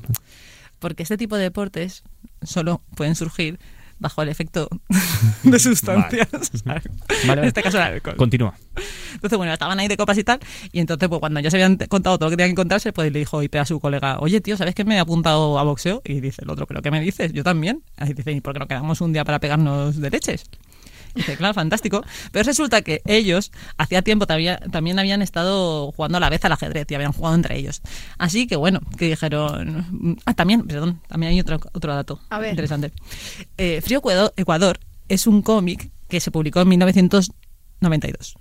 Porque 0.79 1.03
este 1.03 1.17
tipo 1.17 1.35
de 1.35 1.43
deportes 1.43 2.03
solo 2.41 2.81
pueden 2.95 3.15
surgir 3.15 3.59
bajo 3.99 4.21
el 4.21 4.29
efecto 4.29 4.69
de 5.43 5.59
sustancias. 5.59 6.27
En 7.23 7.43
este 7.43 7.63
caso 7.63 7.77
el 7.77 7.83
alcohol. 7.83 8.15
Continúa. 8.15 8.53
Entonces, 9.13 9.37
bueno, 9.37 9.53
estaban 9.53 9.79
ahí 9.79 9.87
de 9.87 9.97
copas 9.97 10.17
y 10.17 10.23
tal. 10.23 10.39
Y 10.71 10.79
entonces, 10.79 11.09
pues 11.09 11.19
cuando 11.19 11.39
ya 11.39 11.49
se 11.49 11.57
habían 11.57 11.77
contado 11.77 12.17
todo 12.17 12.27
lo 12.27 12.31
que 12.31 12.37
tenían 12.37 12.51
que 12.51 12.59
contarse, 12.59 12.93
pues 12.93 13.11
le 13.11 13.19
dijo 13.19 13.41
IP 13.41 13.55
a 13.55 13.65
su 13.65 13.79
colega, 13.79 14.19
oye, 14.19 14.41
tío, 14.41 14.57
¿sabes 14.57 14.75
que 14.75 14.85
me 14.85 14.95
he 14.95 14.99
apuntado 14.99 15.57
a 15.59 15.63
boxeo? 15.63 16.01
Y 16.05 16.19
dice 16.19 16.43
el 16.43 16.49
otro, 16.49 16.67
¿pero 16.67 16.81
qué 16.81 16.91
me 16.91 17.01
dices? 17.01 17.33
Yo 17.33 17.43
también. 17.43 17.83
Ahí 17.97 18.13
dice, 18.13 18.31
¿y 18.31 18.41
por 18.41 18.53
qué 18.53 18.59
no 18.59 18.67
quedamos 18.67 19.01
un 19.01 19.13
día 19.13 19.25
para 19.25 19.39
pegarnos 19.39 19.99
de 19.99 20.09
leches? 20.09 20.45
Dice, 21.17 21.35
claro, 21.35 21.53
fantástico. 21.53 22.03
Pero 22.31 22.43
resulta 22.43 22.81
que 22.81 23.01
ellos, 23.05 23.51
hacía 23.77 24.01
tiempo, 24.01 24.25
también 24.27 24.99
habían 24.99 25.21
estado 25.21 25.91
jugando 25.91 26.17
a 26.17 26.21
la 26.21 26.29
vez 26.29 26.43
al 26.45 26.51
ajedrez 26.51 26.87
y 26.89 26.95
habían 26.95 27.11
jugado 27.11 27.35
entre 27.35 27.57
ellos. 27.57 27.81
Así 28.17 28.47
que, 28.47 28.55
bueno, 28.55 28.79
que 28.97 29.05
dijeron... 29.09 30.17
Ah, 30.25 30.33
también, 30.33 30.65
perdón, 30.67 31.01
también 31.07 31.33
hay 31.33 31.39
otro, 31.39 31.59
otro 31.73 31.93
dato 31.93 32.19
A 32.29 32.39
ver. 32.39 32.51
interesante. 32.51 32.91
Eh, 33.57 33.81
Frío 33.81 34.01
Ecuador 34.35 34.79
es 35.09 35.27
un 35.27 35.41
cómic 35.41 35.91
que 36.07 36.19
se 36.19 36.31
publicó 36.31 36.61
en 36.61 36.69
1992 36.69 38.35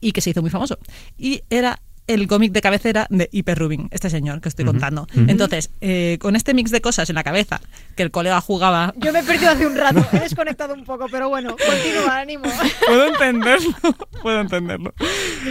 y 0.00 0.12
que 0.12 0.20
se 0.20 0.30
hizo 0.30 0.42
muy 0.42 0.50
famoso. 0.50 0.78
Y 1.16 1.42
era 1.50 1.80
el 2.08 2.26
cómic 2.26 2.52
de 2.52 2.60
cabecera 2.60 3.06
de 3.10 3.28
Hyper 3.30 3.58
Rubin, 3.58 3.88
este 3.92 4.10
señor 4.10 4.40
que 4.40 4.48
estoy 4.48 4.64
contando. 4.64 5.06
Entonces, 5.14 5.70
eh, 5.80 6.18
con 6.20 6.34
este 6.34 6.54
mix 6.54 6.70
de 6.72 6.80
cosas 6.80 7.08
en 7.08 7.14
la 7.14 7.22
cabeza, 7.22 7.60
que 7.96 8.02
el 8.02 8.10
colega 8.10 8.40
jugaba... 8.40 8.92
Yo 8.98 9.12
me 9.12 9.20
he 9.20 9.22
perdido 9.22 9.50
hace 9.50 9.66
un 9.66 9.76
rato, 9.76 10.04
he 10.12 10.20
desconectado 10.20 10.74
un 10.74 10.84
poco, 10.84 11.06
pero 11.10 11.28
bueno, 11.28 11.50
continúa, 11.56 12.18
ánimo. 12.18 12.44
Puedo 12.86 13.06
entenderlo, 13.06 13.74
puedo 14.22 14.40
entenderlo. 14.40 14.94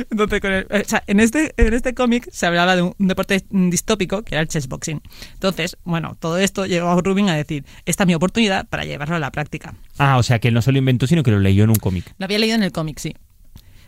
Entonces, 0.10 0.42
con 0.42 0.52
el- 0.54 0.68
o 0.70 0.84
sea, 0.86 1.04
en 1.08 1.20
este, 1.20 1.54
en 1.58 1.74
este 1.74 1.94
cómic 1.94 2.28
se 2.32 2.46
hablaba 2.46 2.76
de 2.76 2.82
un, 2.82 2.96
un 2.98 3.08
deporte 3.08 3.46
distópico 3.50 4.24
que 4.24 4.36
era 4.36 4.42
el 4.42 4.48
chessboxing. 4.48 5.02
Entonces, 5.34 5.78
bueno, 5.84 6.18
todo 6.20 6.38
esto 6.38 6.66
llegó 6.66 6.90
a 6.90 7.02
Rubin 7.02 7.30
a 7.30 7.36
decir, 7.36 7.66
esta 7.86 8.04
es 8.04 8.08
mi 8.08 8.16
oportunidad 8.16 8.68
para 8.68 8.84
llevarlo 8.86 9.16
a 9.16 9.20
la 9.20 9.32
práctica. 9.32 9.76
Ah, 9.98 10.18
o 10.18 10.24
sea, 10.24 10.40
que 10.40 10.48
él 10.50 10.54
no 10.54 10.62
se 10.62 10.72
lo 10.72 10.78
inventó, 10.80 11.08
sino 11.08 11.24
que 11.24 11.32
lo 11.32 11.40
leyó 11.40 11.64
en 11.64 11.70
un 11.70 11.76
cómic. 11.78 12.14
Lo 12.18 12.26
había 12.26 12.40
leído 12.40 12.56
en 12.56 12.64
el 12.64 12.72
cómic, 12.72 13.00
sí. 13.00 13.16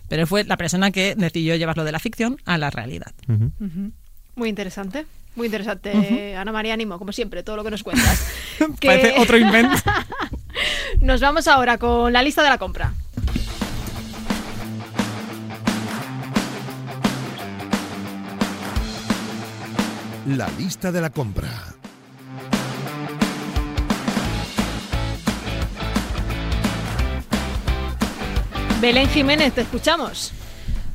Pero 0.10 0.28
fue 0.28 0.44
la 0.44 0.58
persona 0.58 0.92
que 0.92 1.16
decidió 1.16 1.56
llevarlo 1.56 1.84
de 1.86 1.92
la 1.92 2.00
ficción 2.00 2.38
a 2.46 2.58
la 2.58 2.70
realidad. 2.70 3.14
Ujú. 3.28 3.52
Ujú. 3.60 3.92
Muy 4.36 4.50
interesante. 4.50 5.06
Muy 5.36 5.46
interesante, 5.46 6.36
Ana 6.36 6.52
María 6.52 6.74
Ánimo, 6.74 6.98
como 6.98 7.12
siempre, 7.12 7.44
todo 7.44 7.56
lo 7.56 7.64
que 7.64 7.72
nos 7.72 7.84
cuentas. 7.84 8.28
Que- 8.80 8.88
Parece 8.88 9.14
otro 9.20 9.38
invento. 9.38 9.76
Nos 11.02 11.22
vamos 11.22 11.48
ahora 11.48 11.78
con 11.78 12.12
la 12.12 12.22
lista 12.24 12.44
de 12.44 12.50
la 12.50 12.58
compra. 12.58 12.92
La 20.28 20.48
lista 20.58 20.92
de 20.92 21.02
la 21.02 21.10
compra. 21.10 21.50
Belén 28.82 29.10
Jiménez, 29.10 29.54
te 29.54 29.62
escuchamos. 29.62 30.32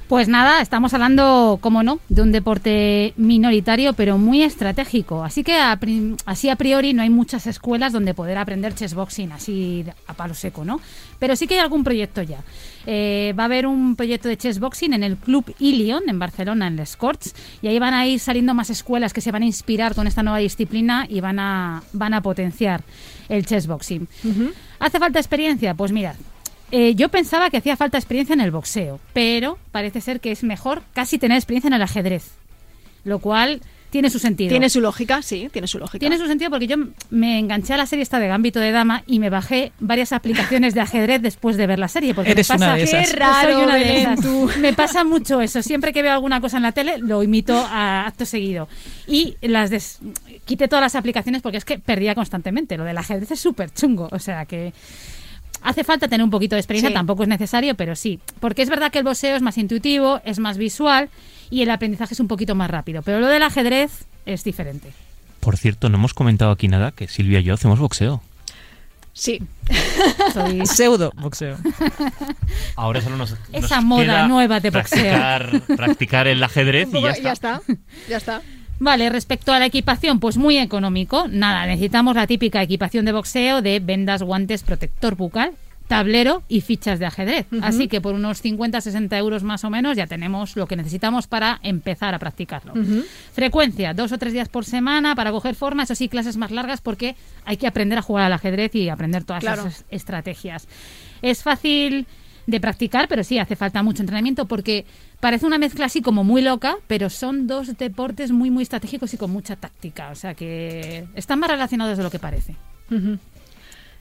Pues 0.09 0.27
nada, 0.27 0.63
estamos 0.63 0.95
hablando, 0.95 1.59
como 1.61 1.83
no, 1.83 1.99
de 2.09 2.23
un 2.23 2.33
deporte 2.33 3.13
minoritario 3.19 3.93
pero 3.93 4.17
muy 4.17 4.43
estratégico. 4.43 5.23
Así 5.23 5.45
que 5.45 5.57
a 5.57 5.79
así 6.25 6.49
a 6.49 6.57
priori 6.57 6.95
no 6.95 7.03
hay 7.03 7.11
muchas 7.11 7.47
escuelas 7.47 7.93
donde 7.93 8.15
poder 8.15 8.39
aprender 8.39 8.75
chessboxing 8.75 9.33
así 9.33 9.85
a 10.07 10.15
palo 10.15 10.33
seco, 10.33 10.65
¿no? 10.65 10.81
Pero 11.19 11.37
sí 11.37 11.47
que 11.47 11.55
hay 11.55 11.61
algún 11.61 11.85
proyecto 11.85 12.23
ya. 12.23 12.39
Eh, 12.87 13.35
va 13.39 13.43
a 13.45 13.47
haber 13.47 13.67
un 13.67 13.97
proyecto 13.97 14.29
de 14.29 14.39
chessboxing 14.39 14.95
en 14.95 15.03
el 15.03 15.19
Club 15.19 15.55
Ilion 15.59 16.05
en 16.09 16.19
Barcelona, 16.19 16.69
en 16.69 16.77
Les 16.77 16.97
Corts, 16.97 17.35
y 17.61 17.69
ahí 17.69 17.79
van 17.79 17.93
a 17.93 18.07
ir 18.07 18.19
saliendo 18.19 18.55
más 18.55 18.71
escuelas 18.71 19.13
que 19.13 19.21
se 19.21 19.31
van 19.31 19.43
a 19.43 19.47
inspirar 19.47 19.95
con 19.95 20.07
esta 20.07 20.23
nueva 20.23 20.39
disciplina 20.39 21.07
y 21.09 21.21
van 21.21 21.39
a, 21.39 21.83
van 21.93 22.15
a 22.15 22.23
potenciar 22.23 22.83
el 23.29 23.45
chessboxing. 23.45 24.09
¿Hace 24.79 24.99
falta 24.99 25.19
experiencia? 25.19 25.75
Pues 25.75 25.93
mirad, 25.93 26.15
eh, 26.77 26.95
yo 26.95 27.09
pensaba 27.09 27.51
que 27.51 27.59
hacía 27.59 27.77
falta 27.77 27.99
experiencia 27.99 28.33
en 28.35 28.41
el 28.41 28.51
boxeo, 28.51 28.99
pero 29.13 29.59
parece 29.71 30.01
ser 30.01 30.21
que 30.21 30.33
es 30.33 30.43
mejor 30.43 30.83
casi 30.93 31.19
tener 31.19 31.37
experiencia 31.37 31.69
en 31.69 31.75
el 31.75 31.83
ajedrez, 31.83 32.33
lo 33.05 33.19
cual 33.21 33.61
tiene 33.91 34.11
su 34.11 34.19
sentido. 34.19 34.49
Tiene 34.51 34.69
su 34.71 34.81
lógica, 34.81 35.23
sí, 35.23 35.49
tiene 35.53 35.69
su 35.69 35.79
lógica. 35.79 36.01
Tiene 36.01 36.19
su 36.19 36.27
sentido 36.27 36.51
porque 36.51 36.67
yo 36.67 36.75
me 37.11 37.39
enganché 37.39 37.75
a 37.75 37.77
la 37.77 37.87
serie 37.87 38.03
esta 38.03 38.19
de 38.19 38.27
Gambito 38.27 38.59
de 38.59 38.73
Dama 38.73 39.05
y 39.07 39.21
me 39.21 39.31
bajé 39.31 39.71
varias 39.79 40.13
aplicaciones 40.13 40.75
de 40.75 40.81
ajedrez 40.81 41.23
después 41.23 41.57
de 41.57 41.69
ver 41.69 41.79
la 41.79 41.87
serie. 41.87 42.13
Porque 42.13 42.33
Eres 42.33 42.49
me 42.51 42.55
pasa, 42.55 42.65
una 42.67 42.75
de 42.77 42.83
esas. 42.83 43.11
Qué 43.11 43.17
raro, 43.17 43.53
Soy 43.53 43.63
una 43.63 43.75
de 43.77 43.85
Belén, 43.85 44.11
esas. 44.11 44.21
tú. 44.21 44.51
Me 44.59 44.73
pasa 44.73 45.05
mucho 45.05 45.41
eso. 45.41 45.63
Siempre 45.63 45.93
que 45.93 46.03
veo 46.03 46.13
alguna 46.13 46.41
cosa 46.41 46.57
en 46.57 46.65
la 46.65 46.73
tele, 46.73 46.99
lo 46.99 47.23
imito 47.23 47.57
a 47.57 48.05
acto 48.09 48.27
seguido. 48.27 48.69
Y 49.07 49.37
las 49.43 49.71
des- 49.71 50.01
quité 50.45 50.67
todas 50.67 50.83
las 50.83 50.97
aplicaciones 50.97 51.41
porque 51.41 51.59
es 51.59 51.65
que 51.65 51.79
perdía 51.79 52.17
constantemente. 52.17 52.77
Lo 52.77 52.83
del 52.83 52.99
ajedrez 52.99 53.31
es 53.31 53.39
súper 53.39 53.71
chungo. 53.73 54.09
O 54.11 54.19
sea 54.19 54.45
que 54.45 54.73
hace 55.65 55.83
falta 55.83 56.07
tener 56.07 56.23
un 56.23 56.31
poquito 56.31 56.55
de 56.55 56.61
experiencia, 56.61 56.91
Sí. 56.91 56.95
tampoco 56.95 57.25
es 57.25 57.29
necesario, 57.29 57.75
pero 57.75 57.97
sí. 57.97 58.21
Porque 58.39 58.63
es 58.63 58.69
verdad 58.71 58.93
que 58.93 58.99
el 58.99 59.05
boxeo 59.05 59.35
es 59.35 59.43
más 59.43 59.59
intuitivo, 59.59 60.21
es 60.25 60.39
más 60.39 60.57
visual 60.59 61.09
y 61.51 61.63
el 61.63 61.71
aprendizaje 61.71 62.15
es 62.15 62.21
un 62.21 62.29
poquito 62.29 62.55
más 62.55 62.71
rápido. 62.71 63.03
Pero 63.03 63.19
lo 63.21 63.27
del 63.27 63.43
ajedrez 63.43 64.05
es 64.27 64.45
diferente. 64.45 64.93
Por 65.41 65.57
cierto, 65.57 65.89
no 65.89 65.97
hemos 65.99 66.15
comentado 66.15 66.53
aquí 66.53 66.69
nada 66.69 66.93
que 66.93 67.09
Silvia 67.09 67.41
y 67.41 67.43
yo 67.45 67.55
hacemos 67.55 67.79
boxeo. 67.81 68.23
Sí, 69.13 69.41
Soy 70.33 70.67
Pseudo 70.67 71.13
boxeo. 71.17 71.57
Ahora 72.77 73.01
solo 73.01 73.17
nos, 73.17 73.37
Esa 73.53 73.77
nos 73.77 73.85
moda 73.85 74.03
queda 74.05 74.29
nueva 74.29 74.59
de 74.61 74.71
boxeo. 74.71 74.99
practicar, 75.03 75.77
practicar 75.77 76.27
el 76.27 76.43
ajedrez 76.43 76.89
y 76.89 76.93
poco- 76.93 77.09
ya 77.23 77.33
está. 77.33 77.61
Ya 78.09 78.17
está. 78.17 78.43
Vale, 78.79 79.09
respecto 79.09 79.53
a 79.53 79.59
la 79.59 79.67
equipación, 79.67 80.21
pues 80.21 80.37
muy 80.37 80.59
económico. 80.59 81.27
Nada, 81.29 81.67
necesitamos 81.67 82.17
la 82.17 82.27
típica 82.27 82.63
equipación 82.63 83.05
de 83.05 83.13
boxeo 83.13 83.63
de 83.63 83.81
vendas, 83.81 84.23
guantes, 84.23 84.63
protector 84.63 85.15
bucal, 85.17 85.53
tablero 85.89 86.43
y 86.49 86.61
fichas 86.63 86.99
de 86.99 87.07
ajedrez. 87.07 87.47
Así 87.63 87.89
que 87.89 88.01
por 88.01 88.15
unos 88.15 88.43
50-60 88.43 89.17
euros 89.19 89.43
más 89.43 89.65
o 89.65 89.71
menos 89.71 89.97
ya 89.97 90.07
tenemos 90.07 90.57
lo 90.57 90.67
que 90.67 90.77
necesitamos 90.77 91.27
para 91.27 91.61
empezar 91.63 92.15
a 92.15 92.19
practicarlo. 92.19 92.73
Frecuencia, 93.33 93.95
dos 93.95 94.11
o 94.13 94.19
tres 94.19 94.33
días 94.33 94.49
por 94.49 94.65
semana 94.65 95.15
para 95.15 95.31
coger 95.31 95.55
forma, 95.55 95.83
eso 95.85 95.95
sí, 95.95 96.09
clases 96.09 96.37
más 96.37 96.51
largas 96.51 96.81
porque 96.81 97.17
hay 97.45 97.57
que 97.59 97.67
aprender 97.67 97.99
a 97.99 98.03
jugar 98.03 98.25
al 98.25 98.33
ajedrez 98.33 98.75
y 98.75 98.89
aprender 98.89 99.25
todas 99.25 99.43
Claro. 99.45 99.63
esas 99.67 99.85
estrategias. 99.91 100.67
Es 101.23 101.43
fácil 101.43 102.07
de 102.47 102.61
practicar, 102.61 103.09
pero 103.09 103.25
sí 103.25 103.39
hace 103.39 103.57
falta 103.57 103.83
mucho 103.83 104.03
entrenamiento 104.03 104.47
porque 104.47 104.85
parece 105.21 105.47
una 105.47 105.59
mezcla 105.59 105.87
así 105.87 106.03
como 106.03 106.25
muy 106.25 106.43
loca, 106.43 106.77
pero 106.87 107.11
son 107.11 107.47
dos 107.47 107.77
deportes 107.79 108.31
muy 108.31 108.51
muy 108.51 108.63
estratégicos 108.63 109.15
y 109.15 109.17
con 109.17 109.31
mucha 109.31 109.57
táctica, 109.57 110.11
o 110.11 110.15
sea 110.15 110.35
que 110.35 111.07
están 111.15 111.39
más 111.39 111.51
relacionados 111.51 111.97
de 111.97 112.05
lo 112.05 112.11
que 112.11 112.19
parece. 112.19 112.57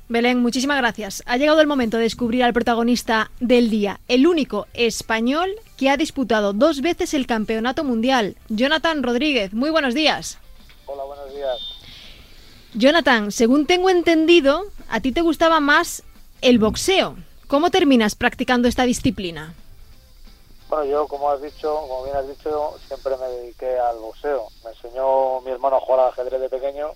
Belén, 0.09 0.41
muchísimas 0.41 0.77
gracias. 0.77 1.23
Ha 1.25 1.37
llegado 1.37 1.61
el 1.61 1.67
momento 1.67 1.97
de 1.97 2.03
descubrir 2.03 2.43
al 2.43 2.53
protagonista 2.53 3.31
del 3.39 3.69
día, 3.69 3.99
el 4.07 4.27
único 4.27 4.67
español 4.73 5.49
que 5.77 5.89
ha 5.89 5.97
disputado 5.97 6.53
dos 6.53 6.81
veces 6.81 7.13
el 7.13 7.25
campeonato 7.25 7.83
mundial, 7.83 8.35
Jonathan 8.49 9.01
Rodríguez. 9.01 9.53
Muy 9.53 9.69
buenos 9.69 9.93
días. 9.93 10.37
Hola, 10.85 11.03
buenos 11.05 11.33
días. 11.33 11.57
Jonathan, 12.75 13.31
según 13.31 13.65
tengo 13.65 13.89
entendido, 13.89 14.65
a 14.89 14.99
ti 14.99 15.11
te 15.11 15.21
gustaba 15.21 15.59
más 15.59 16.03
el 16.41 16.59
boxeo. 16.59 17.15
¿Cómo 17.53 17.69
terminas 17.69 18.15
practicando 18.15 18.67
esta 18.67 18.81
disciplina? 18.81 19.53
Bueno, 20.69 20.85
yo, 20.85 21.07
como 21.07 21.29
has 21.29 21.39
dicho, 21.39 21.71
como 21.87 22.03
bien 22.03 22.15
has 22.15 22.27
dicho, 22.27 22.73
siempre 22.87 23.15
me 23.15 23.27
dediqué 23.27 23.77
al 23.77 23.99
boxeo. 23.99 24.47
Me 24.63 24.71
enseñó 24.71 25.39
mi 25.41 25.51
hermano 25.51 25.75
a 25.75 25.79
jugar 25.79 25.99
al 25.99 26.09
ajedrez 26.09 26.41
de 26.41 26.49
pequeño. 26.49 26.93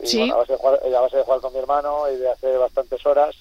Y 0.00 0.06
Sí. 0.06 0.18
bueno, 0.18 0.34
a, 0.34 0.36
base 0.40 0.52
de 0.52 0.58
jugar, 0.58 0.80
y 0.86 0.92
a 0.92 1.00
base 1.00 1.16
de 1.16 1.22
jugar 1.22 1.40
con 1.40 1.54
mi 1.54 1.58
hermano 1.58 2.10
y 2.10 2.16
de 2.18 2.30
hacer 2.30 2.58
bastantes 2.58 3.06
horas, 3.06 3.34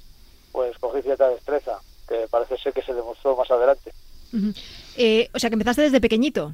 pues 0.54 0.78
cogí 0.80 1.02
cierta 1.02 1.28
destreza, 1.28 1.82
que 2.08 2.30
parece 2.30 2.58
ser 2.58 2.72
que 2.72 2.82
se 2.82 2.94
demostró 2.94 3.36
más 3.36 3.52
adelante. 3.52 3.92
Eh, 4.96 5.30
o 5.34 5.40
sea, 5.40 5.50
que 5.50 5.56
empezaste 5.56 5.82
desde 5.82 6.00
pequeñito. 6.00 6.54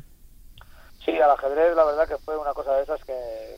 Sí, 1.06 1.12
al 1.20 1.30
ajedrez 1.30 1.76
la 1.76 1.84
verdad 1.84 2.08
que 2.08 2.18
fue 2.18 2.36
una 2.36 2.56
cosa 2.56 2.74
de 2.78 2.82
esas 2.82 3.00
que, 3.06 3.14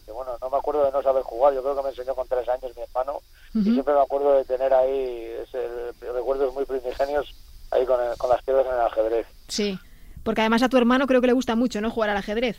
que, 0.06 0.12
bueno, 0.12 0.38
no 0.42 0.50
me 0.50 0.58
acuerdo 0.58 0.84
de 0.84 0.92
no 0.92 1.02
saber 1.02 1.24
jugar. 1.24 1.54
Yo 1.54 1.64
creo 1.64 1.78
que 1.78 1.84
me 1.84 1.90
enseñó 1.92 2.14
con 2.14 2.28
tres 2.28 2.50
años 2.50 2.76
mi 2.76 2.84
hermano 2.84 3.22
y 3.54 3.64
siempre 3.64 3.94
me 3.94 4.00
acuerdo 4.02 4.34
de 4.34 4.46
tener 4.46 4.74
ahí 4.74 5.26
ese, 5.44 5.68
recuerdos 6.14 6.54
muy 6.54 6.66
primigenios 6.66 7.34
ahí 7.72 7.86
con, 7.86 8.00
el- 8.02 8.18
con 8.18 8.30
las 8.30 8.42
piedras 8.44 8.66
en 8.66 8.74
el 8.74 8.80
ajedrez. 8.82 9.28
Sí. 9.48 9.78
Porque 10.24 10.42
además 10.42 10.62
a 10.64 10.70
tu 10.70 10.78
hermano 10.78 11.08
creo 11.08 11.20
que 11.22 11.28
le 11.28 11.34
gusta 11.34 11.56
mucho, 11.56 11.82
¿no? 11.82 11.90
Jugar 11.90 12.10
al 12.12 12.18
ajedrez. 12.18 12.58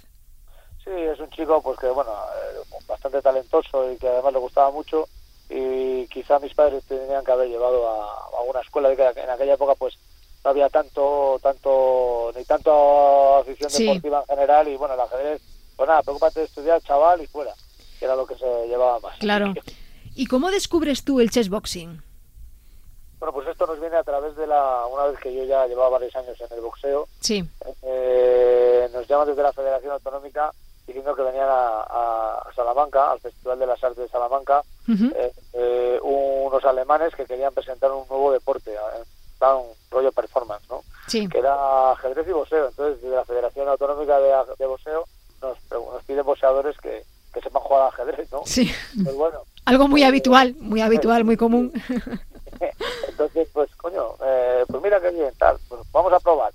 Sí, 0.85 0.91
es 0.91 1.19
un 1.21 1.31
chico 1.31 1.63
pues 1.63 1.79
que 1.79 1.87
bueno, 1.89 2.11
eh, 2.11 2.77
bastante 2.89 3.23
talentoso 3.23 3.91
y 3.93 3.97
que 3.97 4.09
además 4.09 4.33
le 4.33 4.39
gustaba 4.41 4.71
mucho 4.73 5.07
y 5.49 6.07
quizá 6.09 6.39
mis 6.41 6.55
padres 6.55 6.83
tenían 6.85 7.25
que 7.25 7.31
haber 7.33 7.49
llevado 7.49 7.89
a, 7.89 8.05
a 8.15 8.41
alguna 8.41 8.61
escuela 8.61 8.89
de 8.89 8.97
que 8.97 9.03
en 9.21 9.31
aquella 9.31 9.55
época 9.55 9.75
pues 9.77 9.97
no 10.45 10.51
había 10.51 10.69
tanto 10.71 11.39
tanto 11.41 12.33
ni 12.37 12.45
tanto 12.45 13.37
afición 13.37 13.71
Sí. 13.71 13.85
deportiva 13.87 14.25
en 14.29 14.35
general 14.35 14.67
y 14.69 14.77
bueno, 14.77 14.95
el 14.95 15.01
ajedrez, 15.01 15.41
pues 15.77 15.89
nada, 15.89 16.03
preocúpate 16.03 16.41
de 16.41 16.47
estudiar, 16.47 16.83
chaval, 16.83 17.23
y 17.23 17.27
fuera, 17.29 17.53
que 17.99 18.05
era 18.07 18.17
lo 18.17 18.27
que 18.27 18.35
se 18.37 18.67
llevaba 18.67 18.99
más. 19.01 19.17
Claro. 19.19 19.55
¿Y 20.15 20.27
cómo 20.27 20.51
descubres 20.51 21.05
tú 21.05 21.21
el 21.21 21.31
chessboxing? 21.31 22.03
Bueno, 23.19 23.33
pues 23.33 23.49
esto 23.49 23.67
nos 23.67 23.81
viene 23.81 23.97
a 23.97 24.03
través 24.03 24.35
de 24.37 24.47
la, 24.47 24.85
una 24.87 25.05
vez 25.07 25.19
que 25.21 25.33
yo 25.35 25.45
ya 25.45 25.67
llevaba 25.67 25.91
varios 25.91 26.15
años 26.17 26.39
en 26.41 26.49
el 26.53 26.61
boxeo, 26.61 27.07
Sí. 27.21 27.45
eh, 27.83 28.89
nos 28.93 29.07
llaman 29.07 29.29
desde 29.29 29.43
la 29.43 29.53
Federación 29.53 29.93
Autonómica 29.93 30.53
diciendo 30.87 31.15
que 31.15 31.23
venían 31.23 31.47
a, 31.49 32.43
Salamanca, 32.57 33.13
al 33.13 33.21
Festival 33.21 33.59
de 33.61 33.67
las 33.67 33.83
Artes 33.83 33.99
de 33.99 34.09
Salamanca, 34.09 34.63
eh, 34.89 35.33
eh, 35.53 35.99
unos 36.03 36.65
alemanes 36.65 37.15
que 37.15 37.25
querían 37.25 37.55
presentar 37.55 37.93
un 37.93 38.07
nuevo 38.09 38.33
deporte, 38.33 38.73
eh, 38.75 39.47
un 39.47 39.73
rollo 39.91 40.13
performance, 40.13 40.69
¿no? 40.69 40.83
Sí. 41.07 41.29
Que 41.29 41.39
era 41.39 41.93
ajedrez 41.93 42.27
y 42.29 42.33
boxeo. 42.33 42.69
Entonces, 42.69 43.01
desde 43.03 43.15
la 43.17 43.25
Federación 43.25 43.69
Autonómica 43.69 44.19
de, 44.19 44.35
de 44.59 44.67
Boxeo 44.67 45.05
nos, 45.41 45.59
nos 45.71 46.05
piden 46.05 46.25
boxeadores 46.27 46.77
que, 46.79 47.05
que 47.33 47.41
sepan 47.41 47.63
jugar 47.63 47.83
al 47.83 47.89
ajedrez, 47.89 48.31
¿no? 48.33 48.43
Sí. 48.45 48.71
Pues 49.03 49.15
bueno, 49.17 49.41
Algo 49.65 49.89
muy 49.89 50.03
habitual, 50.03 50.55
muy 50.61 50.81
habitual, 50.81 51.25
muy 51.25 51.37
común. 51.37 51.73
entonces, 53.09 53.49
pues 53.53 53.75
coño, 53.77 54.15
eh, 54.25 54.65
pues 54.69 54.83
mira 54.83 55.01
qué 55.01 55.11
bien, 55.11 55.33
tal, 55.39 55.59
pues 55.69 55.81
vamos 55.93 56.13
a 56.13 56.21
probar. 56.21 56.53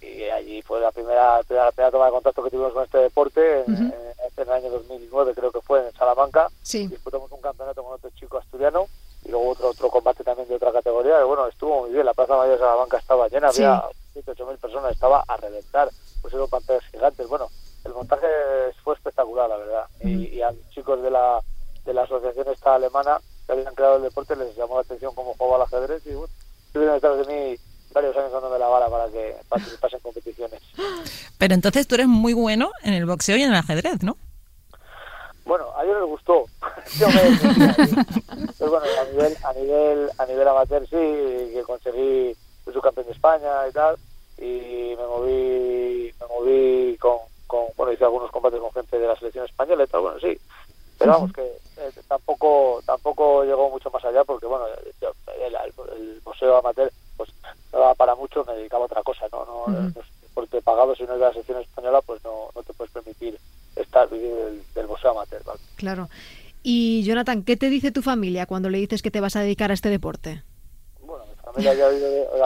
Y 0.00 0.24
allí 0.24 0.62
fue 0.62 0.80
la 0.80 0.90
primera, 0.90 1.36
la 1.48 1.70
primera 1.72 1.90
toma 1.90 2.06
de 2.06 2.10
contacto 2.12 2.42
que 2.42 2.50
tuvimos 2.50 2.72
con 2.72 2.84
este 2.84 2.98
deporte, 2.98 3.60
en, 3.66 3.72
Ujú. 3.72 3.82
en- 3.82 3.92
en 4.36 4.48
el 4.48 4.50
año 4.50 4.70
2009 4.70 5.32
creo 5.34 5.52
que 5.52 5.60
fue 5.60 5.86
en 5.86 5.92
Salamanca. 5.94 6.48
Sí. 6.62 6.86
Disputamos 6.88 7.30
un 7.30 7.40
campeonato 7.40 7.82
con 7.84 7.92
otro 7.94 8.10
chico 8.18 8.38
asturiano 8.38 8.86
y 9.24 9.28
luego 9.30 9.50
otro 9.50 9.68
otro 9.68 9.90
combate 9.90 10.24
también 10.24 10.48
de 10.48 10.56
otra 10.56 10.72
categoría. 10.72 11.20
Y 11.20 11.24
bueno, 11.24 11.46
estuvo 11.46 11.82
muy 11.82 11.90
bien, 11.90 12.06
la 12.06 12.14
Plaza 12.14 12.36
Mayor 12.36 12.54
de 12.54 12.58
Salamanca 12.58 12.98
estaba 12.98 13.28
llena, 13.28 13.52
Sí. 13.52 13.62
había 13.62 13.84
7 14.14 14.30
8 14.32 14.46
mil 14.46 14.58
personas, 14.58 14.92
estaba 14.92 15.22
a 15.28 15.36
reventar, 15.36 15.88
pues 16.20 16.34
eran 16.34 16.48
pantallas 16.48 16.84
gigantes. 16.90 17.28
Bueno, 17.28 17.48
el 17.92 17.96
montaje 17.96 18.26
fue 18.82 18.94
espectacular, 18.94 19.48
la 19.48 19.56
verdad. 19.56 19.86
Y, 20.00 20.28
y 20.28 20.42
a 20.42 20.50
los 20.50 20.68
chicos 20.70 21.02
de 21.02 21.10
la, 21.10 21.40
de 21.84 21.94
la 21.94 22.02
asociación 22.02 22.48
esta 22.48 22.74
alemana 22.74 23.18
que 23.46 23.52
habían 23.52 23.74
creado 23.74 23.96
el 23.96 24.02
deporte 24.02 24.36
les 24.36 24.56
llamó 24.56 24.76
la 24.76 24.82
atención 24.82 25.14
cómo 25.14 25.34
jugaba 25.34 25.56
al 25.56 25.62
ajedrez 25.62 26.02
y 26.06 26.14
bueno, 26.14 26.32
estuvieron 26.66 26.94
detrás 26.94 27.26
de 27.26 27.32
mí 27.32 27.56
varios 27.92 28.16
años 28.16 28.32
dándome 28.32 28.58
la 28.58 28.68
bala 28.68 28.88
para 28.88 29.10
que 29.10 29.36
participase 29.48 29.96
en 29.96 30.02
competiciones. 30.02 30.60
Pero 31.38 31.54
entonces 31.54 31.86
tú 31.86 31.96
eres 31.96 32.06
muy 32.06 32.32
bueno 32.32 32.70
en 32.82 32.94
el 32.94 33.04
boxeo 33.04 33.36
y 33.36 33.42
en 33.42 33.50
el 33.50 33.56
ajedrez, 33.56 34.02
¿no? 34.02 34.16
Bueno, 35.44 35.66
a 35.76 35.84
ellos 35.84 35.96
les 36.00 36.08
gustó. 36.08 36.44
Yo 36.98 37.08
me 37.08 37.22
defendía. 37.22 37.76
Pero 38.58 38.70
bueno, 38.70 38.86
a 39.00 39.04
nivel, 39.10 39.36
a 39.44 39.52
nivel, 39.52 40.10
a 40.18 40.26
nivel 40.26 40.48
amateur 40.48 40.82
sí, 40.84 41.52
que 41.52 41.62
conseguí 41.66 42.34
subcampeón 42.72 43.06
de 43.06 43.12
España 43.12 43.68
y 43.68 43.72
tal, 43.72 43.96
y 44.38 44.94
me 44.96 45.06
moví, 45.06 46.14
me 46.20 46.26
moví 46.28 46.96
con, 46.98 47.18
con 47.52 47.66
bueno, 47.76 47.92
hice 47.92 48.04
algunos 48.04 48.30
combates 48.30 48.58
con 48.60 48.72
gente 48.72 48.98
de 48.98 49.06
la 49.06 49.16
selección 49.16 49.44
española 49.44 49.84
y 49.84 49.86
tal, 49.86 50.00
bueno, 50.00 50.18
sí. 50.18 50.38
Pero 50.98 51.12
vamos, 51.12 51.32
que 51.32 51.42
eh, 51.42 51.90
tampoco 52.08 52.80
tampoco 52.86 53.44
llegó 53.44 53.68
mucho 53.68 53.90
más 53.90 54.02
allá 54.04 54.24
porque, 54.24 54.46
bueno, 54.46 54.64
yo- 55.00 55.12
el, 55.44 55.54
el 56.00 56.20
boxeo 56.24 56.56
amateur 56.56 56.90
pues 57.18 57.28
no 57.72 57.78
daba 57.80 57.94
para 57.94 58.14
mucho, 58.14 58.44
me 58.46 58.54
dedicaba 58.54 58.84
a 58.84 58.86
otra 58.86 59.02
cosa, 59.02 59.26
¿no? 59.30 59.44
no, 59.44 59.92
deporte 60.22 60.62
pagado, 60.62 60.94
si 60.94 61.02
no 61.02 61.12
es 61.14 61.18
de 61.20 61.26
la 61.26 61.32
selección 61.32 61.60
española, 61.60 62.00
pues 62.00 62.24
no, 62.24 62.48
no 62.54 62.62
te 62.62 62.72
puedes 62.72 62.92
permitir 62.92 63.38
estar 63.76 64.08
vivir 64.08 64.34
del, 64.34 64.62
del 64.74 64.86
boxeo 64.86 65.10
amateur, 65.10 65.42
¿vale? 65.44 65.60
Claro. 65.76 66.08
Y 66.62 67.02
Jonathan, 67.04 67.42
¿qué 67.42 67.56
te 67.56 67.68
dice 67.68 67.90
tu 67.92 68.00
familia 68.02 68.46
cuando 68.46 68.70
le 68.70 68.78
dices 68.78 69.02
que 69.02 69.10
te 69.10 69.20
vas 69.20 69.36
a 69.36 69.40
dedicar 69.42 69.70
a 69.70 69.74
este 69.74 69.90
deporte? 69.90 70.42
Bueno, 71.04 71.24
mi 71.26 71.34
familia 71.44 71.74
ya 71.74 71.86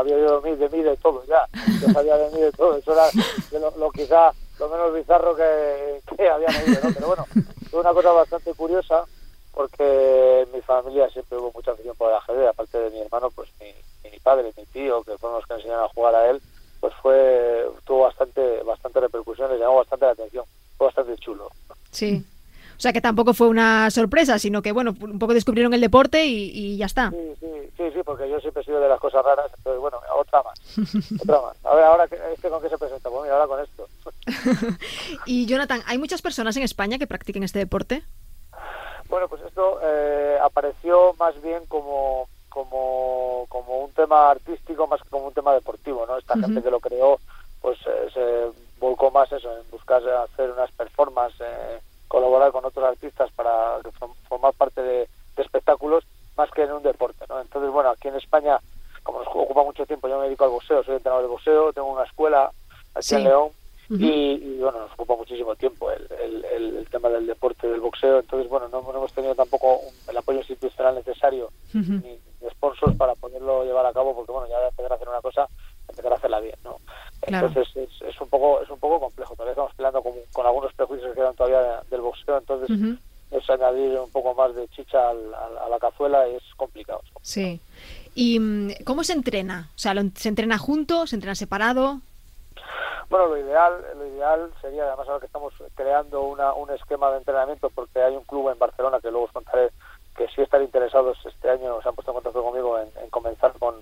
había 0.01 0.17
oído 0.17 0.41
de, 0.41 0.51
de 0.51 0.57
mí, 0.57 0.57
de 0.57 0.69
mí 0.71 0.83
de 0.83 0.97
todo, 0.97 1.23
ya. 1.27 1.47
Yo 1.81 1.93
sabía 1.93 2.17
de 2.17 2.31
mí 2.31 2.41
de 2.41 2.51
todo. 2.53 2.77
Eso 2.77 2.93
era 2.95 3.11
de 3.51 3.61
lo, 3.61 3.71
lo 3.77 3.91
quizá 3.91 4.33
lo 4.59 4.69
menos 4.69 4.95
bizarro 4.95 5.35
que, 5.37 6.01
que 6.17 6.29
habían 6.29 6.55
oído, 6.57 6.81
¿no? 6.83 6.95
Pero 6.95 7.07
bueno, 7.09 7.27
fue 7.71 7.81
una 7.81 7.93
cosa 7.93 8.13
bastante 8.13 8.55
curiosa 8.55 9.05
porque 9.53 10.43
en 10.43 10.53
mi 10.53 10.61
familia 10.61 11.09
siempre 11.09 11.39
hubo 11.39 11.51
mucha 11.53 11.73
afición 11.73 11.97
por 11.97 12.11
el 12.11 12.17
ajedrez. 12.17 12.49
Aparte 12.49 12.79
de 12.79 12.91
mi 12.91 13.01
hermano, 13.01 13.31
pues 13.31 13.49
mi, 13.61 13.73
mi 14.11 14.19
padre, 14.21 14.53
mi 14.57 14.67
tío, 14.67 15.03
que 15.03 15.17
fueron 15.19 15.39
los 15.39 15.47
que 15.47 15.55
enseñaron 15.55 15.85
a 15.85 15.89
jugar 15.89 16.15
a 16.15 16.31
él, 16.31 16.43
pues 16.81 16.93
fue 17.03 17.67
tuvo 17.85 18.03
bastante 18.03 18.63
bastante 18.63 19.01
repercusión, 19.01 19.51
les 19.51 19.61
llamó 19.61 19.77
bastante 19.77 20.05
la 20.07 20.13
atención. 20.13 20.45
Fue 20.77 20.89
bastante 20.89 21.17
chulo. 21.17 21.51
Sí. 21.91 22.25
O 22.76 22.80
sea 22.80 22.92
que 22.92 23.00
tampoco 23.00 23.35
fue 23.35 23.49
una 23.49 23.90
sorpresa, 23.90 24.38
sino 24.38 24.62
que, 24.62 24.73
bueno, 24.73 24.95
un 25.00 25.18
poco 25.18 25.35
descubrieron 25.35 25.73
el 25.75 25.80
deporte 25.80 26.26
y, 26.26 26.50
y 26.52 26.76
ya 26.76 26.87
está. 26.87 27.11
Sí, 27.11 27.35
sí, 27.40 27.47
sí, 27.76 27.85
sí, 27.95 28.00
porque 28.04 28.28
yo 28.28 28.38
siempre 28.40 28.62
he 28.62 28.66
sido 28.66 28.80
de 28.80 28.88
las 28.88 29.00
cosas 29.00 29.25
raras, 29.25 29.50
entonces 29.56 29.80
bueno, 29.80 29.99
otra 30.16 30.42
más, 30.42 30.59
otra 31.23 31.40
más. 31.40 31.56
A 31.64 31.75
ver, 31.75 31.85
ahora, 31.85 32.04
¿este 32.04 32.49
con 32.49 32.62
qué 32.62 32.68
se 32.68 32.78
presenta? 32.78 33.09
Pues 33.09 33.23
mira, 33.23 33.35
ahora 33.35 33.47
con 33.47 33.61
esto. 33.62 33.88
Y 35.26 35.47
Jonathan, 35.47 35.83
¿hay 35.87 35.99
muchas 35.99 36.23
personas 36.23 36.56
en 36.56 36.62
España 36.62 36.99
que 36.99 37.06
practiquen 37.06 37.42
este 37.42 37.59
deporte? 37.59 38.02
Bueno, 39.09 39.28
pues 39.28 39.42
esto 39.42 39.78
eh, 39.83 40.38
apareció 40.42 41.14
más 41.18 41.40
bien 41.42 41.64
como, 41.66 42.28
como, 42.49 43.47
como 43.49 43.78
un 43.85 43.92
tema 43.92 44.30
artístico 44.30 44.87
más 44.87 45.02
que 45.02 45.09
como 45.09 45.28
un 45.28 45.35
tema 45.35 45.54
deportivo, 45.54 46.06
¿no? 46.06 46.18
Esta 46.18 46.38
gente 46.38 46.62
que 46.62 46.71
lo 46.71 46.80
creó, 46.80 47.21
pues 47.61 47.78
eh, 47.87 48.09
se 48.12 48.78
volcó 48.80 49.11
más 49.11 49.30
eso, 49.33 49.56
en 49.56 49.71
buscar 49.71 50.02
hacer 50.09 50.50
unas 50.50 50.71
performances, 50.73 51.40
eh, 51.40 51.80
colaborar 52.09 52.53
con 52.53 52.65
otros 52.65 52.85
artistas 52.85 53.31
para 53.33 53.79
formar 54.29 54.53
parte 54.55 54.83
de, 54.83 55.09
de 55.37 55.43
espectáculos, 55.43 56.05
más 56.37 56.51
que 56.51 56.63
en 56.63 56.73
un 56.73 56.83
deporte, 56.83 57.25
¿no? 57.29 57.41
Entonces, 57.41 57.71
bueno, 57.71 57.91
aquí 57.91 58.09
en 58.09 58.17
España, 58.17 58.59
como 59.03 59.21
nos 59.21 59.29
ocupa 59.29 59.63
mucho 59.63 59.87
tiempo, 59.87 60.09
yo 60.09 60.19
me 60.19 60.27
dedico 60.27 60.45
al 60.45 60.51
boxeo, 60.51 60.83
soy 60.85 60.97
entrenador 60.97 61.25
de 61.25 61.31
boxeo, 61.31 61.73
tengo 61.73 61.89
una 61.93 62.05
escuela 62.05 62.51
aquí 62.95 63.07
Sí. 63.09 63.15
en 63.17 63.25
León, 63.25 63.49
y, 63.89 63.95
y, 64.05 64.59
bueno, 64.61 64.81
nos 64.81 64.93
ocupa 64.95 65.15
muchísimo 65.15 65.55
tiempo 65.55 65.91
el, 65.93 66.09
el, 66.21 66.45
el- 66.45 66.89
tema 66.91 67.09
del 67.09 67.27
deporte, 67.27 67.69
del 67.69 67.81
boxeo. 67.81 68.19
Entonces, 68.21 68.49
bueno, 68.49 68.69
no, 68.69 68.81
no 68.83 68.91
hemos 68.97 69.13
tenido 69.13 69.35
tampoco 69.37 69.77
un- 69.77 69.95
el 70.11 70.17
apoyo 70.17 70.39
institucional 70.39 70.95
necesario 70.97 71.51
ni 71.73 72.19
de 72.41 72.51
sponsors 72.51 72.97
para 72.97 73.15
poderlo 73.15 73.65
llevar 73.65 73.87
a 73.87 73.93
cabo, 73.93 74.15
porque 74.15 74.33
bueno, 74.33 74.49
ya 74.49 74.59
de 74.61 74.69
empezar 74.69 74.93
a 74.93 74.95
hacer 74.97 75.09
una 75.09 75.21
cosa, 75.21 75.49
empezar 75.89 76.13
a 76.13 76.17
hacerla 76.17 76.41
bien, 76.41 76.57
¿no? 76.65 76.79
Claro. 77.26 77.49
Entonces 77.49 77.76
es, 77.76 78.02
es 78.02 78.21
un 78.21 78.28
poco 78.28 78.62
es 78.62 78.71
un 78.71 78.78
poco 78.78 79.00
complejo. 79.00 79.35
Todavía 79.35 79.52
estamos 79.52 79.75
peleando 79.75 80.02
con, 80.02 80.12
con 80.33 80.47
algunos 80.47 80.73
prejuicios 80.75 81.11
que 81.11 81.16
quedan 81.21 81.35
todavía 81.35 81.61
de- 81.61 81.88
del 81.90 82.00
boxeo, 82.00 82.38
entonces 82.38 82.71
Ujú. 82.71 82.97
es 83.33 83.50
añadir 83.50 83.99
un 83.99 84.11
poco 84.12 84.35
más 84.35 84.54
de 84.54 84.68
chicha 84.68 85.11
al- 85.11 85.35
al- 85.35 85.59
a 85.59 85.68
la 85.68 85.78
cazuela 85.78 86.26
es 86.26 86.42
complicado. 86.56 87.02
Sí. 87.23 87.61
¿Y 88.14 88.38
mm, 88.38 88.85
cómo 88.85 89.02
se 89.04 89.12
entrena? 89.12 89.71
O 89.75 89.78
sea, 89.78 89.92
¿lo- 89.95 90.02
¿se 90.14 90.28
entrena 90.28 90.56
junto? 90.59 91.06
¿Se 91.06 91.16
entrena 91.16 91.35
separado? 91.35 92.00
Bueno, 93.09 93.26
lo 93.26 93.38
ideal, 93.38 93.73
lo 93.97 94.06
ideal 94.06 94.50
sería, 94.61 94.85
además 94.85 95.06
ahora 95.09 95.21
que 95.21 95.26
estamos 95.26 95.52
creando 95.76 96.23
una, 96.23 96.52
un 96.54 96.71
esquema 96.71 97.11
de 97.12 97.18
entrenamiento, 97.18 97.71
porque 97.71 98.02
hay 98.02 98.17
un 98.17 98.25
club 98.25 98.50
en 98.50 98.58
Barcelona 98.58 98.99
que 99.00 99.10
luego 99.10 99.26
os 99.26 99.32
contaré 99.32 99.71
que 100.17 100.26
sí 100.28 100.41
están 100.43 100.62
interesados 100.62 101.17
este 101.25 101.50
año, 101.50 101.80
se 101.82 101.89
han 101.89 101.95
puesto 101.95 102.10
en 102.10 102.15
contacto 102.17 102.43
conmigo 102.43 102.78
en, 102.78 102.89
en 103.02 103.10
comenzar 103.10 103.52
con, 103.58 103.76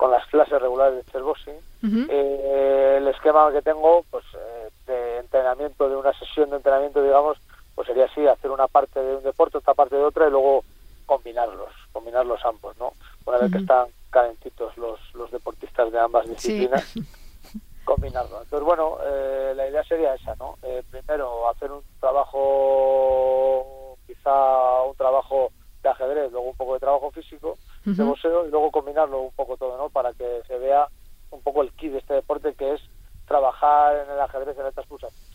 con 0.00 0.10
las 0.10 0.26
clases 0.28 0.58
regulares 0.62 1.04
de. 1.04 1.20
Ujú. 1.20 2.06
Eh, 2.08 2.94
el 2.96 3.08
esquema 3.08 3.52
que 3.52 3.60
tengo, 3.60 4.02
pues 4.10 4.24
eh, 4.32 4.70
de 4.86 5.18
entrenamiento, 5.18 5.90
de 5.90 5.96
una 5.96 6.18
sesión 6.18 6.48
de 6.48 6.56
entrenamiento, 6.56 7.02
digamos, 7.02 7.36
pues 7.74 7.86
sería 7.86 8.06
así, 8.06 8.26
hacer 8.26 8.50
una 8.50 8.66
parte 8.66 8.98
de 8.98 9.16
un 9.16 9.22
deporte, 9.22 9.58
otra 9.58 9.74
parte 9.74 9.96
de 9.96 10.02
otra 10.02 10.26
y 10.26 10.30
luego 10.30 10.64
combinarlos, 11.04 11.68
combinarlos 11.92 12.40
ambos, 12.46 12.78
¿no? 12.78 12.94
Una 13.26 13.36
vez 13.36 13.52
que 13.52 13.58
están 13.58 13.88
calentitos 14.08 14.74
los, 14.78 14.98
los 15.12 15.30
deportistas 15.30 15.92
de 15.92 15.98
ambas 15.98 16.24
Sí. 16.24 16.30
disciplinas, 16.30 16.94
combinarlo. 17.84 18.40
Entonces, 18.40 18.64
bueno, 18.64 18.96
eh, 19.04 19.52
la 19.54 19.68
idea 19.68 19.84
sería 19.84 20.14
esa, 20.14 20.34
¿no? 20.36 20.56
Eh, 20.62 20.82
primero, 20.90 21.46
hacer 21.50 21.70
un 21.70 21.82
trabajo, 22.00 23.98
quizá 24.06 24.80
un 24.82 24.94
trabajo 24.96 25.52
de 25.82 25.90
ajedrez, 25.90 26.32
luego 26.32 26.48
un 26.48 26.56
poco 26.56 26.72
de 26.74 26.80
trabajo 26.80 27.10
físico, 27.10 27.58
de 27.84 28.02
boxeo, 28.04 28.46
y 28.46 28.50
luego 28.50 28.70
combinarlo 28.70 29.20
un 29.22 29.32
poco 29.32 29.56
todo, 29.56 29.76
¿no? 29.78 29.88
Para 29.90 30.12
que 30.12 30.42
se 30.46 30.58
vea 30.58 30.88
un 31.30 31.40
poco 31.42 31.62
el 31.62 31.72
kit 31.72 31.92
de 31.92 31.98
este 31.98 32.14
deporte, 32.14 32.54
que 32.54 32.74
es 32.74 32.80
trabajar 33.26 33.96
en 34.04 34.12
el 34.12 34.20
ajedrez 34.20 34.58
en 34.58 34.66
estas 34.66 34.86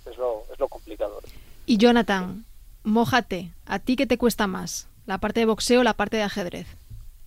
que 0.03 0.09
es 0.11 0.17
lo, 0.17 0.43
es 0.51 0.59
lo 0.59 0.67
complicado. 0.67 1.19
Y 1.65 1.77
Jonathan, 1.77 2.45
mójate. 2.83 3.51
¿A 3.65 3.79
ti 3.79 3.95
qué 3.95 4.05
te 4.05 4.17
cuesta 4.17 4.47
más? 4.47 4.87
¿La 5.05 5.17
parte 5.17 5.39
de 5.39 5.45
boxeo 5.45 5.79
o 5.79 5.83
la 5.83 5.93
parte 5.93 6.17
de 6.17 6.23
ajedrez? 6.23 6.67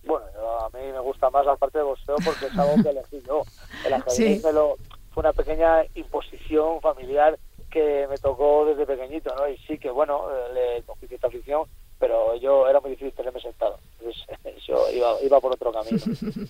Bueno, 0.05 0.25
a 0.61 0.69
mí 0.69 0.91
me 0.91 0.99
gusta 0.99 1.29
más 1.29 1.45
la 1.45 1.55
parte 1.55 1.79
de 1.79 1.83
boxeo 1.83 2.15
porque 2.23 2.45
es 2.45 2.57
algo 2.57 2.81
que 2.83 2.89
elegí 2.89 3.21
yo. 3.27 3.43
El 3.85 3.93
ajedrez 3.95 4.41
Sí. 4.41 4.45
me 4.45 4.53
lo, 4.53 4.75
fue 5.11 5.21
una 5.21 5.33
pequeña 5.33 5.83
imposición 5.95 6.79
familiar 6.81 7.37
que 7.71 8.07
me 8.09 8.17
tocó 8.17 8.65
desde 8.65 8.85
pequeñito, 8.85 9.33
¿no? 9.35 9.47
Y 9.47 9.57
sí 9.59 9.77
que, 9.77 9.89
bueno, 9.91 10.23
eh, 10.31 10.53
le 10.77 10.83
cogí 10.83 11.07
cierta 11.07 11.27
afición, 11.27 11.63
pero 11.99 12.35
yo 12.35 12.67
era 12.67 12.79
muy 12.79 12.91
difícil 12.91 13.13
tenerme 13.13 13.39
sentado. 13.41 13.79
Entonces 13.99 14.23
yo 14.67 14.89
iba, 14.95 15.13
iba 15.23 15.39
por 15.39 15.53
otro 15.53 15.71
camino. 15.71 15.99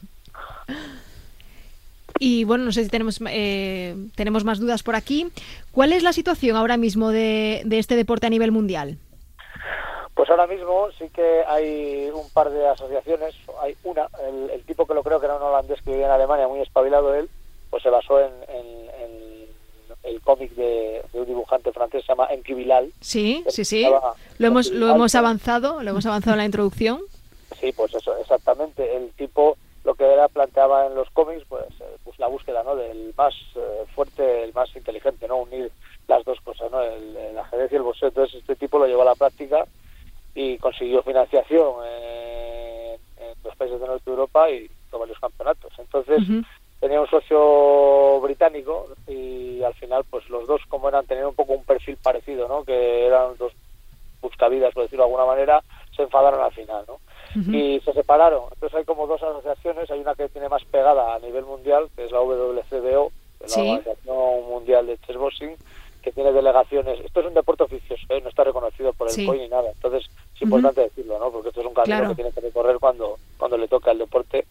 Y 2.21 2.43
bueno, 2.43 2.65
no 2.65 2.71
sé 2.73 2.83
si 2.83 2.89
tenemos, 2.89 3.19
eh, 3.29 3.95
tenemos 4.15 4.43
más 4.43 4.59
dudas 4.59 4.83
por 4.83 4.95
aquí. 4.95 5.27
¿Cuál 5.71 5.93
es 5.93 6.03
la 6.03 6.12
situación 6.12 6.57
ahora 6.57 6.75
mismo 6.75 7.09
de, 7.12 7.62
de 7.65 7.79
este 7.79 7.95
deporte 7.95 8.27
a 8.27 8.29
nivel 8.29 8.51
mundial? 8.51 8.97
Pues 10.15 10.29
ahora 10.29 10.45
mismo 10.47 10.88
sí 10.97 11.05
que 11.13 11.43
hay 11.47 12.09
un 12.13 12.29
par 12.31 12.49
de 12.49 12.67
asociaciones. 12.67 13.35
Hay 13.62 13.75
una, 13.85 14.07
el, 14.27 14.49
el 14.49 14.63
tipo 14.65 14.85
que 14.85 14.95
lo 14.95 15.03
creo 15.03 15.19
que 15.21 15.27
era 15.27 15.38
un 15.38 15.43
holandés 15.43 15.81
que 15.81 15.91
vivía 15.91 16.07
en 16.07 16.12
Alemania, 16.12 16.47
muy 16.49 16.59
espabilado 16.59 17.13
él, 17.15 17.29
pues 17.69 17.83
se 17.83 17.89
basó 17.89 18.19
en, 18.19 18.31
en- 18.49 18.89
en 19.01 19.29
el 20.03 20.19
cómic 20.21 20.51
de, 20.55 21.01
de 21.13 21.19
un 21.21 21.25
dibujante 21.25 21.71
francés, 21.71 22.03
se 22.05 22.12
llama 22.12 22.27
Enki 22.31 22.53
Bilal. 22.53 22.91
Sí, 22.99 23.45
sí, 23.47 23.63
sí. 23.63 23.83
Lo 24.39 24.47
hemos, 24.47 24.71
lo 24.71 24.89
hemos 24.93 25.15
avanzado, 25.15 25.81
lo 25.83 25.89
hemos 25.91 26.05
avanzado 26.05 26.33
en 26.33 26.39
la 26.39 26.45
introducción. 26.45 26.99
Sí, 27.59 27.71
pues 27.71 27.93
eso, 27.93 28.17
exactamente. 28.17 28.95
El 28.95 29.11
tipo 29.13 29.57
lo 29.83 29.95
que 29.95 30.05
era 30.05 30.27
planteaba 30.27 30.85
en 30.87 30.95
los 30.95 31.09
cómics, 31.11 31.43
pues, 31.47 31.65
eh, 31.79 31.97
pues 32.03 32.19
la 32.19 32.27
búsqueda, 32.27 32.63
¿no? 32.63 32.75
Del 32.75 33.13
más 33.17 33.33
eh, 33.55 33.85
fuerte, 33.95 34.43
el 34.43 34.53
más 34.53 34.75
inteligente, 34.75 35.27
¿no? 35.27 35.37
Unir 35.37 35.71
las 36.07 36.23
dos 36.25 36.39
cosas, 36.41 36.69
¿no? 36.71 36.81
El, 36.81 37.15
el 37.15 37.37
ajedrez 37.37 37.71
y 37.71 37.75
el 37.75 37.83
boxeo. 37.83 38.09
Entonces 38.09 38.39
este 38.39 38.55
tipo 38.55 38.77
lo 38.77 38.87
llevó 38.87 39.03
a 39.03 39.05
la 39.05 39.15
práctica 39.15 39.65
y 40.35 40.57
consiguió 40.57 41.01
financiación 41.01 41.85
en, 41.85 42.99
en 43.17 43.33
los 43.43 43.55
países 43.55 43.79
del 43.79 43.89
norte 43.89 44.03
de 44.05 44.11
Europa 44.11 44.49
y 44.49 44.69
hizo 44.87 44.99
varios 44.99 45.19
campeonatos. 45.19 45.71
Entonces 45.77 46.19
tenía 46.79 47.01
un 47.01 47.09
socio 47.09 48.19
británico 48.21 48.87
y 49.07 49.63
al 49.63 49.73
final, 49.73 50.03
pues 50.09 50.29
los 50.29 50.47
dos, 50.47 50.61
como 50.67 50.89
eran, 50.89 51.05
tenían 51.05 51.27
un 51.27 51.35
poco 51.35 51.53
un 51.53 51.63
perfil 51.63 51.97
parecido, 51.97 52.47
¿no? 52.47 52.63
Que 52.63 53.05
eran 53.05 53.37
dos 53.37 53.53
buscavidas, 54.21 54.73
por 54.73 54.83
decirlo 54.83 55.03
de 55.03 55.09
alguna 55.09 55.25
manera, 55.25 55.63
se 55.95 56.03
enfadaron 56.03 56.41
al 56.41 56.51
final, 56.53 56.83
¿no? 56.87 56.99
Y 57.35 57.79
se 57.81 57.93
separaron. 57.93 58.43
Entonces 58.53 58.77
hay 58.79 58.85
como 58.85 59.07
dos 59.07 59.21
asociaciones, 59.21 59.89
hay 59.91 59.99
una 59.99 60.15
que 60.15 60.29
tiene 60.29 60.49
más 60.49 60.63
pegada 60.65 61.15
a 61.15 61.19
nivel 61.19 61.45
mundial, 61.45 61.87
que 61.95 62.05
es 62.05 62.11
la 62.11 62.19
WCBO, 62.21 63.11
que 63.39 63.45
es 63.45 63.53
Sí. 63.53 63.63
la 63.65 63.73
Organización 63.73 64.49
Mundial 64.49 64.87
de 64.87 64.97
Chessboxing, 64.99 65.55
que 66.01 66.11
tiene 66.11 66.31
delegaciones. 66.31 66.99
Esto 67.01 67.19
es 67.19 67.25
un 67.27 67.33
deporte 67.33 67.63
oficioso, 67.63 68.03
¿eh? 68.09 68.21
no 68.21 68.29
está 68.29 68.43
reconocido 68.45 68.93
por 68.93 69.07
el 69.07 69.13
Sí. 69.13 69.25
COI 69.25 69.39
ni 69.39 69.49
nada. 69.49 69.69
Entonces 69.69 70.09
es 70.35 70.41
importante 70.41 70.81
decirlo, 70.81 71.19
¿no? 71.19 71.29
Porque 71.31 71.49
esto 71.49 71.59
es 71.61 71.67
un 71.67 71.73
camino 71.73 71.97
Claro. 71.97 72.09
que 72.09 72.15
tiene 72.15 72.31
que 72.31 72.41
recorrer 72.41 72.77
cuando 72.79 73.17
cuando 73.37 73.57
le 73.57 73.67
toca 73.67 73.91
el 73.91 73.97
deporte. 73.99 74.45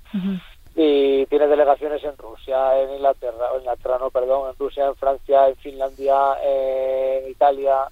Y 0.77 1.27
tiene 1.27 1.49
delegaciones 1.49 2.03
en 2.05 2.17
Rusia, 2.17 2.81
en 2.81 2.95
Inglaterra, 2.95 3.49
en 3.53 3.61
Inglaterra, 3.61 3.99
no, 3.99 4.11
perdón, 4.11 4.51
en 4.51 4.57
Rusia, 4.59 4.87
en 4.87 4.95
Francia, 4.95 5.49
en 5.49 5.57
Finlandia, 5.57 6.37
en 6.45 7.29
Italia, 7.31 7.89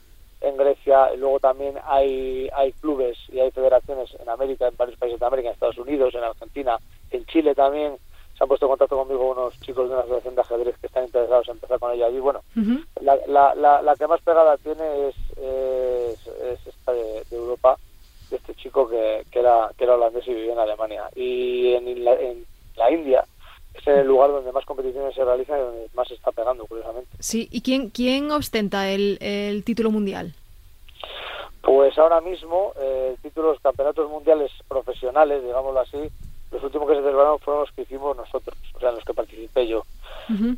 en 0.46 0.56
Grecia, 0.56 1.14
luego 1.16 1.40
también 1.40 1.76
hay, 1.84 2.48
hay 2.54 2.72
clubes 2.72 3.18
y 3.28 3.40
hay 3.40 3.50
federaciones 3.50 4.14
en 4.20 4.28
América, 4.28 4.68
en 4.68 4.76
varios 4.76 4.98
países 4.98 5.18
de 5.18 5.26
América, 5.26 5.48
en 5.48 5.54
Estados 5.54 5.78
Unidos, 5.78 6.14
en 6.14 6.24
Argentina, 6.24 6.78
en 7.10 7.24
Chile 7.26 7.54
también. 7.54 7.98
Se 8.36 8.44
han 8.44 8.48
puesto 8.48 8.66
en 8.66 8.70
contacto 8.70 8.98
conmigo 8.98 9.30
unos 9.30 9.58
chicos 9.60 9.88
de 9.88 9.94
una 9.94 10.02
asociación 10.02 10.34
de 10.34 10.40
ajedrez 10.42 10.76
que 10.78 10.88
están 10.88 11.04
interesados 11.04 11.48
en 11.48 11.54
empezar 11.54 11.78
con 11.78 11.92
ella 11.92 12.06
allí. 12.06 12.20
Bueno, 12.20 12.42
Ujú. 12.54 12.80
la, 13.00 13.16
la, 13.26 13.54
la, 13.54 13.80
la 13.80 13.96
que 13.96 14.06
más 14.06 14.20
pegada 14.20 14.58
tiene 14.58 15.08
es, 15.08 15.16
es, 15.38 16.26
es 16.26 16.66
esta 16.66 16.92
de, 16.92 17.24
de 17.30 17.36
Europa, 17.36 17.78
de 18.28 18.36
este 18.36 18.54
chico 18.54 18.88
que, 18.88 19.24
que, 19.30 19.38
era, 19.38 19.70
que 19.76 19.84
era 19.84 19.94
holandés 19.94 20.28
y 20.28 20.34
vivía 20.34 20.52
en 20.52 20.58
Alemania. 20.58 21.04
Y 21.14 21.72
en 21.74 22.04
la, 22.04 22.12
en 22.12 22.44
la 22.76 22.90
India 22.90 23.24
es 23.72 23.86
el 23.86 24.06
lugar 24.06 24.30
donde 24.30 24.52
más 24.52 24.66
competiciones 24.66 25.14
se 25.14 25.24
realizan 25.24 25.58
y 25.58 25.62
donde 25.62 25.88
más 25.94 26.06
se 26.08 26.14
está 26.14 26.25
pegando, 26.25 26.25
curiosamente. 26.25 26.25
Sí, 27.18 27.48
¿y 27.50 27.62
quién, 27.62 27.90
quién 27.90 28.30
ostenta 28.30 28.90
el, 28.90 29.18
el 29.20 29.64
título 29.64 29.90
mundial? 29.90 30.34
Pues 31.62 31.98
ahora 31.98 32.20
mismo, 32.20 32.72
eh, 32.80 33.14
el 33.16 33.22
título 33.22 33.48
de 33.48 33.52
los 33.54 33.62
campeonatos 33.62 34.08
mundiales 34.08 34.52
profesionales, 34.68 35.42
digámoslo 35.42 35.80
así, 35.80 35.98
los 36.52 36.62
últimos 36.62 36.88
que 36.88 36.94
se 36.94 37.02
celebraron 37.02 37.40
fueron 37.40 37.62
los 37.62 37.72
que 37.72 37.82
hicimos 37.82 38.16
nosotros, 38.16 38.56
o 38.74 38.78
sea, 38.80 38.90
en 38.90 38.94
los 38.96 39.04
que 39.04 39.14
participé 39.14 39.66
yo. 39.66 39.82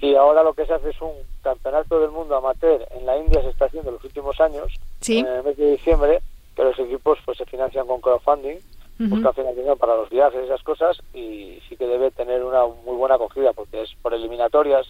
Y 0.01 0.15
ahora 0.15 0.43
lo 0.43 0.55
que 0.55 0.65
se 0.65 0.73
hace 0.73 0.91
es 0.91 1.01
un 1.03 1.13
campeonato 1.43 2.01
del 2.01 2.11
mundo 2.11 2.37
amateur 2.37 2.87
en 2.91 3.05
la 3.05 3.19
India, 3.19 3.43
se 3.43 3.51
está 3.51 3.67
haciendo 3.67 3.91
en 3.91 3.97
los 3.97 4.05
últimos 4.05 4.41
años, 4.41 4.73
Sí. 5.01 5.19
en 5.19 5.27
el 5.27 5.43
mes 5.43 5.57
de 5.57 5.73
diciembre, 5.73 6.21
que 6.57 6.63
los 6.63 6.79
equipos 6.79 7.19
pues 7.25 7.37
se 7.39 7.45
financian 7.47 7.87
con 7.87 8.01
crowdfunding, 8.01 8.57
buscan 8.99 9.33
financiación 9.35 9.79
para 9.79 9.95
los 9.97 10.11
viajes 10.11 10.41
y 10.43 10.45
esas 10.47 10.63
cosas, 10.63 10.99
y 11.15 11.59
sí 11.69 11.77
que 11.77 11.87
debe 11.87 12.11
tener 12.11 12.43
una 12.45 12.67
muy 12.67 12.97
buena 12.97 13.15
acogida, 13.17 13.53
porque 13.53 13.83
es 13.83 13.91
por 14.03 14.13
eliminatorias, 14.15 14.87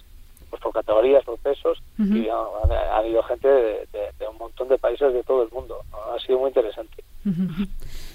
por 0.71 0.83
categorías, 0.83 1.25
por 1.25 1.39
pesos, 1.39 1.79
Ujú. 1.99 2.15
y 2.17 2.29
ha, 2.29 2.37
ha 2.37 2.99
habido 2.99 3.23
gente 3.23 3.49
de, 3.49 3.63
de- 3.93 4.13
de 4.19 4.29
un 4.31 4.37
montón 4.39 4.69
de 4.69 4.79
países 4.79 5.13
de 5.13 5.23
todo 5.25 5.43
el 5.43 5.51
mundo. 5.51 5.77
Ha 6.15 6.19
sido 6.25 6.39
muy 6.39 6.49
interesante. 6.49 7.03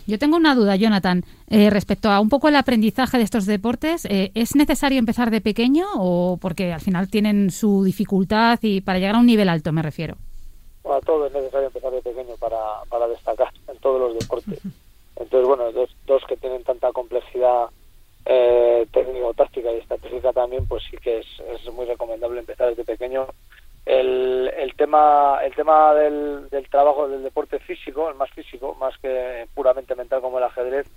Yo 0.06 0.20
tengo 0.20 0.36
una 0.38 0.54
duda, 0.56 0.76
Jonathan, 0.76 1.24
eh, 1.50 1.70
respecto 1.70 2.10
a 2.10 2.20
un 2.20 2.30
poco 2.30 2.48
el 2.50 2.56
aprendizaje 2.56 3.18
de 3.18 3.24
estos 3.24 3.46
deportes. 3.46 4.06
eh, 4.06 4.32
¿Es 4.34 4.56
necesario 4.56 5.00
empezar 5.00 5.32
de 5.32 5.40
pequeño 5.42 5.86
o 5.96 6.38
porque 6.42 6.74
al 6.74 6.82
final 6.82 7.08
tienen 7.10 7.52
su 7.52 7.84
dificultad 7.84 8.60
y 8.62 8.82
para 8.82 9.00
llegar 9.00 9.16
a 9.16 9.20
un 9.20 9.26
nivel 9.26 9.50
alto, 9.50 9.72
me 9.72 9.82
refiero? 9.82 10.16
Bueno, 10.84 11.00
todo 11.02 11.28
es 11.28 11.34
necesario 11.34 11.68
empezar 11.68 11.92
de 11.92 12.02
pequeño 12.02 12.36
para, 12.40 12.58
para 12.90 13.08
destacar 13.08 13.50
en 13.68 13.78
todos 13.78 14.00
los 14.02 14.20
deportes. 14.20 14.60
Entonces, 15.16 15.48
bueno, 15.48 15.72
dos, 15.72 15.90
dos 16.06 16.22
que 16.28 16.36
tienen 16.38 16.64
tanta 16.64 16.92
complejidad 16.92 17.68
eh, 18.26 18.86
técnico-táctica 18.92 19.72
y 19.72 19.80
estratégica 19.80 20.32
también, 20.34 20.66
pues 20.68 20.84
sí 20.90 20.98
que 20.98 21.20
es, 21.20 21.74
muy 21.74 21.86
recomendable 21.86 22.40
empezar 22.40 22.70
desde 22.70 22.84
pequeño. 22.84 23.28
El, 23.86 24.50
el 24.56 24.76
tema 24.76 25.40
el 25.44 25.54
tema 25.56 25.94
del, 25.94 26.50
del 26.50 26.70
trabajo 26.70 27.10
del 27.10 27.22
deporte 27.22 27.60
físico, 27.60 28.10
el 28.10 28.16
más 28.16 28.30
físico, 28.32 28.76
más 28.76 28.98
que 29.00 29.46
puramente 29.54 29.94
mental 29.96 30.22
como 30.22 30.38
el 30.38 30.46
ajedrez, 30.46 30.88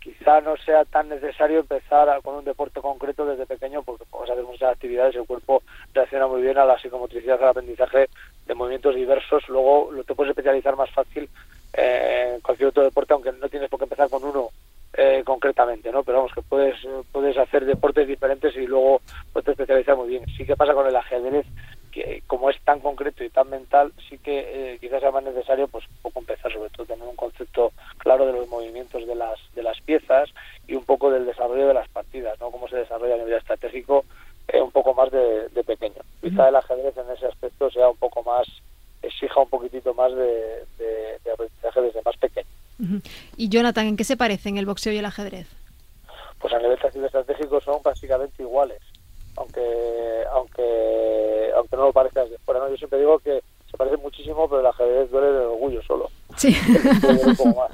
quizá 0.00 0.40
no 0.40 0.56
sea 0.56 0.84
tan 0.84 1.08
necesario 1.08 1.60
empezar 1.60 2.20
con 2.22 2.36
un 2.36 2.44
deporte 2.44 2.80
concreto 2.80 3.26
desde 3.26 3.46
pequeño 3.46 3.82
porque 3.82 4.04
podemos 4.06 4.30
hacer 4.30 4.44
muchas 4.44 4.72
actividades 4.72 5.14
el 5.14 5.26
cuerpo 5.26 5.62
reacciona 5.92 6.26
muy 6.26 6.40
bien 6.40 6.56
a 6.58 6.64
la 6.64 6.78
psicomotricidad, 6.78 7.42
al 7.42 7.50
aprendizaje 7.50 8.08
de 8.46 8.54
movimientos 8.54 8.94
diversos. 8.94 9.46
Luego 9.48 9.92
lo 9.92 10.02
te 10.04 10.14
puedes 10.14 10.30
especializar 10.30 10.76
más 10.76 10.90
fácil 10.90 11.28
eh, 11.74 12.32
en 12.34 12.40
cualquier 12.40 12.70
otro 12.70 12.82
deporte, 12.82 13.12
aunque 13.12 13.32
no 13.32 13.48
tienes 13.48 13.68
por 13.68 13.78
qué 13.78 13.84
empezar 13.84 14.08
con 14.08 14.24
uno 14.24 14.48
eh, 14.94 15.22
concretamente, 15.24 15.90
¿no? 15.92 16.02
Pero 16.02 16.18
vamos, 16.18 16.32
que 16.34 16.42
puedes 16.42 16.76
puedes 17.12 17.36
hacer 17.38 17.64
deportes 17.64 18.06
diferentes 18.08 18.54
y 18.56 18.66
luego 18.66 19.00
puedes 19.32 19.48
especializar 19.48 19.96
muy 19.96 20.08
bien. 20.08 20.24
Sí 20.36 20.44
que 20.44 20.56
pasa 20.56 20.74
con 20.74 20.86
el 20.86 20.96
ajedrez, 20.96 21.46
que 21.92 22.22
como 22.26 22.50
es 22.50 22.60
tan 22.62 22.80
concreto 22.80 23.24
y 23.24 23.30
tan 23.30 23.50
mental, 23.50 23.92
sí 24.08 24.18
que 24.18 24.74
eh, 24.74 24.78
quizás 24.80 25.00
sea 25.00 25.10
más 25.10 25.24
necesario 25.24 25.66
pues 25.68 25.84
un 25.88 25.96
poco 26.02 26.20
empezar 26.20 26.52
sobre 26.52 26.70
todo 26.70 26.86
tener 26.86 27.06
un 27.06 27.16
concepto 27.16 27.72
claro 27.98 28.26
de 28.26 28.32
los 28.32 28.48
movimientos 28.48 29.06
de 29.06 29.14
las 29.14 29.38
de 29.54 29.62
las 29.62 29.80
piezas 29.80 30.28
y 30.68 30.74
un 30.74 30.84
poco 30.84 31.10
del 31.10 31.26
desarrollo 31.26 31.66
de 31.68 31.74
las 31.74 31.88
partidas, 31.88 32.38
¿no? 32.40 32.50
Cómo 32.50 32.68
se 32.68 32.76
desarrolla 32.76 33.14
a 33.14 33.18
nivel 33.18 33.34
estratégico 33.34 34.04
eh, 34.48 34.60
un 34.60 34.70
poco 34.72 34.94
más 34.94 35.10
de, 35.10 35.48
de 35.48 35.64
pequeño. 35.64 36.00
Quizá 36.20 36.48
el 36.48 36.56
ajedrez 36.56 36.96
en 36.96 37.10
ese 37.10 37.26
aspecto 37.26 37.70
sea 37.70 37.88
un 37.88 37.96
poco 37.96 38.22
más 38.22 38.46
exija 39.02 39.40
un 39.40 39.48
poquitito 39.48 39.94
más 39.94 40.12
de, 40.14 40.64
de- 40.78 41.18
de 41.24 41.32
aprendizaje 41.32 41.80
desde 41.80 42.02
más 42.04 42.16
pequeño. 42.18 42.46
Ujú. 42.78 42.98
Y 43.40 43.48
Jonathan, 43.48 43.86
¿en 43.86 43.96
qué 43.96 44.04
se 44.04 44.18
parecen 44.18 44.58
el 44.58 44.66
boxeo 44.66 44.92
y 44.92 44.98
el 44.98 45.06
ajedrez? 45.06 45.46
pues 46.40 46.52
a 46.52 46.58
nivel 46.58 46.78
táctico 46.78 47.06
estratégico 47.06 47.58
son 47.62 47.82
prácticamente 47.82 48.42
iguales, 48.42 48.80
aunque 49.36 50.24
aunque 50.30 51.50
aunque 51.56 51.76
no 51.76 51.84
lo 51.86 51.92
parezca 51.92 52.22
desde 52.24 52.36
fuera. 52.38 52.60
¿no? 52.60 52.68
Yo 52.68 52.76
siempre 52.76 52.98
digo 52.98 53.18
que 53.18 53.42
se 53.70 53.76
parecen 53.78 54.00
muchísimo, 54.02 54.46
pero 54.46 54.60
el 54.60 54.66
ajedrez 54.66 55.10
duele 55.10 55.28
del 55.32 55.46
orgullo 55.46 55.82
solo. 55.82 56.10
Sí. 56.36 56.54
Un 57.24 57.36
poco 57.36 57.60
más. 57.60 57.72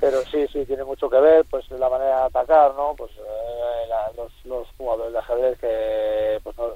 Pero 0.00 0.20
sí, 0.30 0.46
sí, 0.52 0.64
tiene 0.66 0.84
mucho 0.84 1.08
que 1.10 1.18
ver, 1.18 1.44
pues 1.50 1.68
la 1.72 1.88
manera 1.88 2.16
de 2.18 2.22
atacar, 2.26 2.74
¿no? 2.76 2.94
Pues 2.96 3.10
eh, 3.12 3.86
la- 3.88 4.12
los, 4.16 4.32
los 4.44 4.68
jugadores 4.76 5.12
de 5.12 5.18
ajedrez 5.18 5.58
que 5.58 6.40
pues, 6.44 6.56
no, 6.58 6.68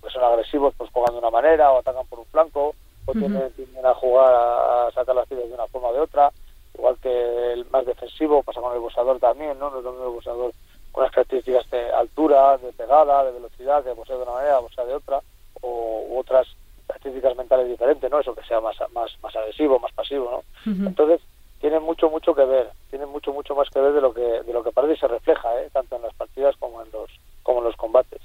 pues 0.00 0.12
son 0.14 0.24
agresivos, 0.24 0.74
pues 0.78 0.90
juegan 0.92 1.12
de 1.14 1.18
una 1.20 1.30
manera 1.30 1.72
o 1.72 1.78
atacan 1.80 2.06
por 2.06 2.20
un 2.20 2.26
flanco 2.26 2.74
o 3.06 3.12
tienden, 3.12 3.50
tienden 3.52 3.84
a 3.86 3.94
jugar 3.94 4.32
a, 4.34 4.86
a 4.88 4.92
sacar 4.92 5.14
las 5.14 5.26
piezas 5.28 5.48
de 5.48 5.54
una 5.54 5.66
forma 5.68 5.88
o 5.88 5.92
de 5.94 6.00
otra, 6.00 6.30
igual 6.74 6.96
que 7.02 7.52
el 7.54 7.64
más 7.70 7.84
defensivo 7.86 8.42
pasa 8.44 8.60
con 8.60 8.72
el 8.74 8.78
boxeador 8.80 9.18
también, 9.18 9.58
¿no? 9.58 9.70
No 9.70 9.78
es 9.78 9.84
lo 9.84 9.90
mismo 9.92 10.06
el 10.06 10.12
boxeador 10.12 10.52
con 10.92 11.02
las 11.02 11.12
características 11.12 11.68
de 11.70 11.90
altura, 11.90 12.56
de 12.58 12.72
pegada, 12.72 13.24
de 13.24 13.32
velocidad, 13.32 13.82
que 13.82 13.94
posee 13.94 14.16
de 14.16 14.22
una 14.22 14.32
manera, 14.32 14.60
posee 14.60 14.84
de 14.86 14.94
otra, 14.94 15.20
o 15.62 16.04
u 16.08 16.18
otras 16.18 16.46
características 16.86 17.34
mentales 17.36 17.66
diferentes, 17.68 18.08
¿no? 18.10 18.20
Eso 18.20 18.34
que 18.34 18.44
sea 18.44 18.60
más 18.60 18.76
más 18.92 19.10
más 19.22 19.34
agresivo, 19.58 19.80
más 19.80 19.92
pasivo, 19.92 20.42
¿no? 20.66 20.86
Entonces 20.86 21.20
tienen 21.60 21.82
mucho 21.82 22.08
mucho 22.08 22.34
que 22.34 22.44
ver, 22.44 22.70
tienen 22.90 23.08
mucho 23.08 23.32
mucho 23.32 23.54
más 23.54 23.68
que 23.70 23.80
ver 23.80 23.92
de 23.92 24.00
lo 24.00 24.12
que 24.12 24.20
de 24.20 24.52
lo 24.52 24.62
que 24.62 24.70
parece 24.70 24.94
y 24.94 24.98
se 24.98 25.08
refleja, 25.08 25.48
¿eh? 25.60 25.68
tanto 25.72 25.96
en 25.96 26.02
las 26.02 26.14
partidas 26.14 26.54
como 26.58 26.82
en 26.82 26.90
los 26.92 27.10
como 27.42 27.58
en 27.58 27.64
los 27.64 27.76
combates. 27.76 28.20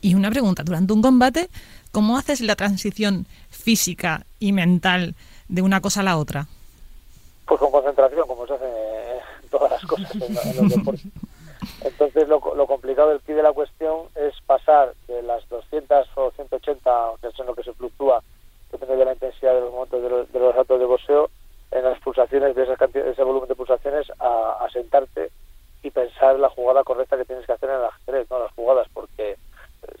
Y 0.00 0.14
una 0.14 0.30
pregunta, 0.30 0.62
durante 0.62 0.92
un 0.92 1.02
combate, 1.02 1.48
¿cómo 1.90 2.16
haces 2.16 2.40
la 2.40 2.54
transición 2.54 3.26
física 3.50 4.24
y 4.38 4.52
mental 4.52 5.14
de 5.48 5.62
una 5.62 5.80
cosa 5.80 6.00
a 6.00 6.04
la 6.04 6.18
otra? 6.18 6.46
Pues 7.46 7.58
con 7.58 7.70
concentración, 7.70 8.26
como 8.26 8.46
se 8.46 8.54
hace 8.54 8.64
en 9.42 9.48
todas 9.50 9.70
las 9.70 9.82
cosas 9.84 10.14
en, 10.14 10.22
en 10.22 10.56
los 10.56 10.68
deportes. 10.68 11.06
Entonces, 11.84 12.28
lo, 12.28 12.40
lo 12.54 12.66
complicado 12.66 13.10
del 13.10 13.20
key 13.20 13.34
de 13.34 13.42
la 13.42 13.52
cuestión 13.52 14.06
es 14.14 14.34
pasar 14.46 14.92
de 15.08 15.22
las 15.22 15.48
200 15.48 16.06
o 16.16 16.30
180, 16.32 16.90
que 17.20 17.28
es 17.28 17.38
en 17.38 17.46
lo 17.46 17.54
que 17.54 17.62
se 17.62 17.72
fluctúa, 17.72 18.22
depende 18.70 18.96
de 18.96 19.04
la 19.04 19.12
intensidad 19.12 19.54
de 19.54 19.60
los 19.60 19.72
momentos 19.72 20.02
de 20.02 20.08
los, 20.08 20.32
de 20.32 20.38
los 20.38 20.54
datos 20.54 20.78
de 20.78 20.86
boxeo, 20.86 21.30
en 21.70 21.84
las 21.84 21.98
pulsaciones, 22.54 22.92
de 22.92 23.02
de 23.02 23.10
ese 23.12 23.22
volumen 23.22 23.48
de 23.48 23.54
pulsaciones, 23.56 24.06
a, 24.18 24.64
a 24.64 24.70
sentarte 24.70 25.30
y 25.82 25.90
pensar 25.90 26.38
la 26.38 26.48
jugada 26.50 26.84
correcta 26.84 27.16
que 27.16 27.24
tienes 27.24 27.46
que 27.46 27.52
hacer 27.52 27.70
en 27.70 27.76
el 27.76 27.84
ajedrez, 27.84 28.26
no 28.30 28.40
las 28.40 28.52
jugadas, 28.52 28.86
porque 28.92 29.32
eh, 29.32 29.38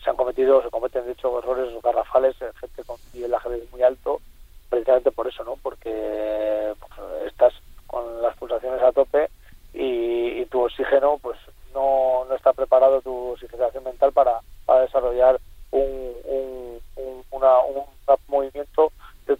se 0.02 0.10
han 0.10 0.16
cometido, 0.16 0.62
se 0.62 0.70
cometen 0.70 1.06
de 1.06 1.12
hecho 1.12 1.38
errores 1.38 1.70
garrafales 1.82 2.40
en 2.42 2.52
gente 2.54 2.84
con 2.84 2.96
nivel 3.12 3.30
de 3.30 3.36
ajedrez 3.36 3.70
muy 3.72 3.82
alto, 3.82 4.20
precisamente 4.68 5.12
por 5.12 5.28
eso, 5.28 5.44
¿no? 5.44 5.56
Porque 5.62 6.74
pues, 6.80 7.26
estás 7.26 7.52
con 7.86 8.20
las 8.22 8.36
pulsaciones 8.36 8.82
a 8.82 8.92
tope 8.92 9.30
y, 9.72 10.40
y 10.40 10.46
tu 10.46 10.62
oxígeno, 10.64 11.18
pues 11.18 11.38
no, 11.74 12.24
no 12.24 12.34
está 12.34 12.52
preparado 12.52 13.00
tu 13.02 13.32
oxigenación 13.32 13.84
mental 13.84 14.12
para, 14.12 14.40
para 14.64 14.80
desarrollar 14.82 15.38
un, 15.70 16.16
un, 16.24 16.82
un, 16.96 17.24
una- 17.30 17.60
un 17.60 17.84
movimiento 18.28 18.92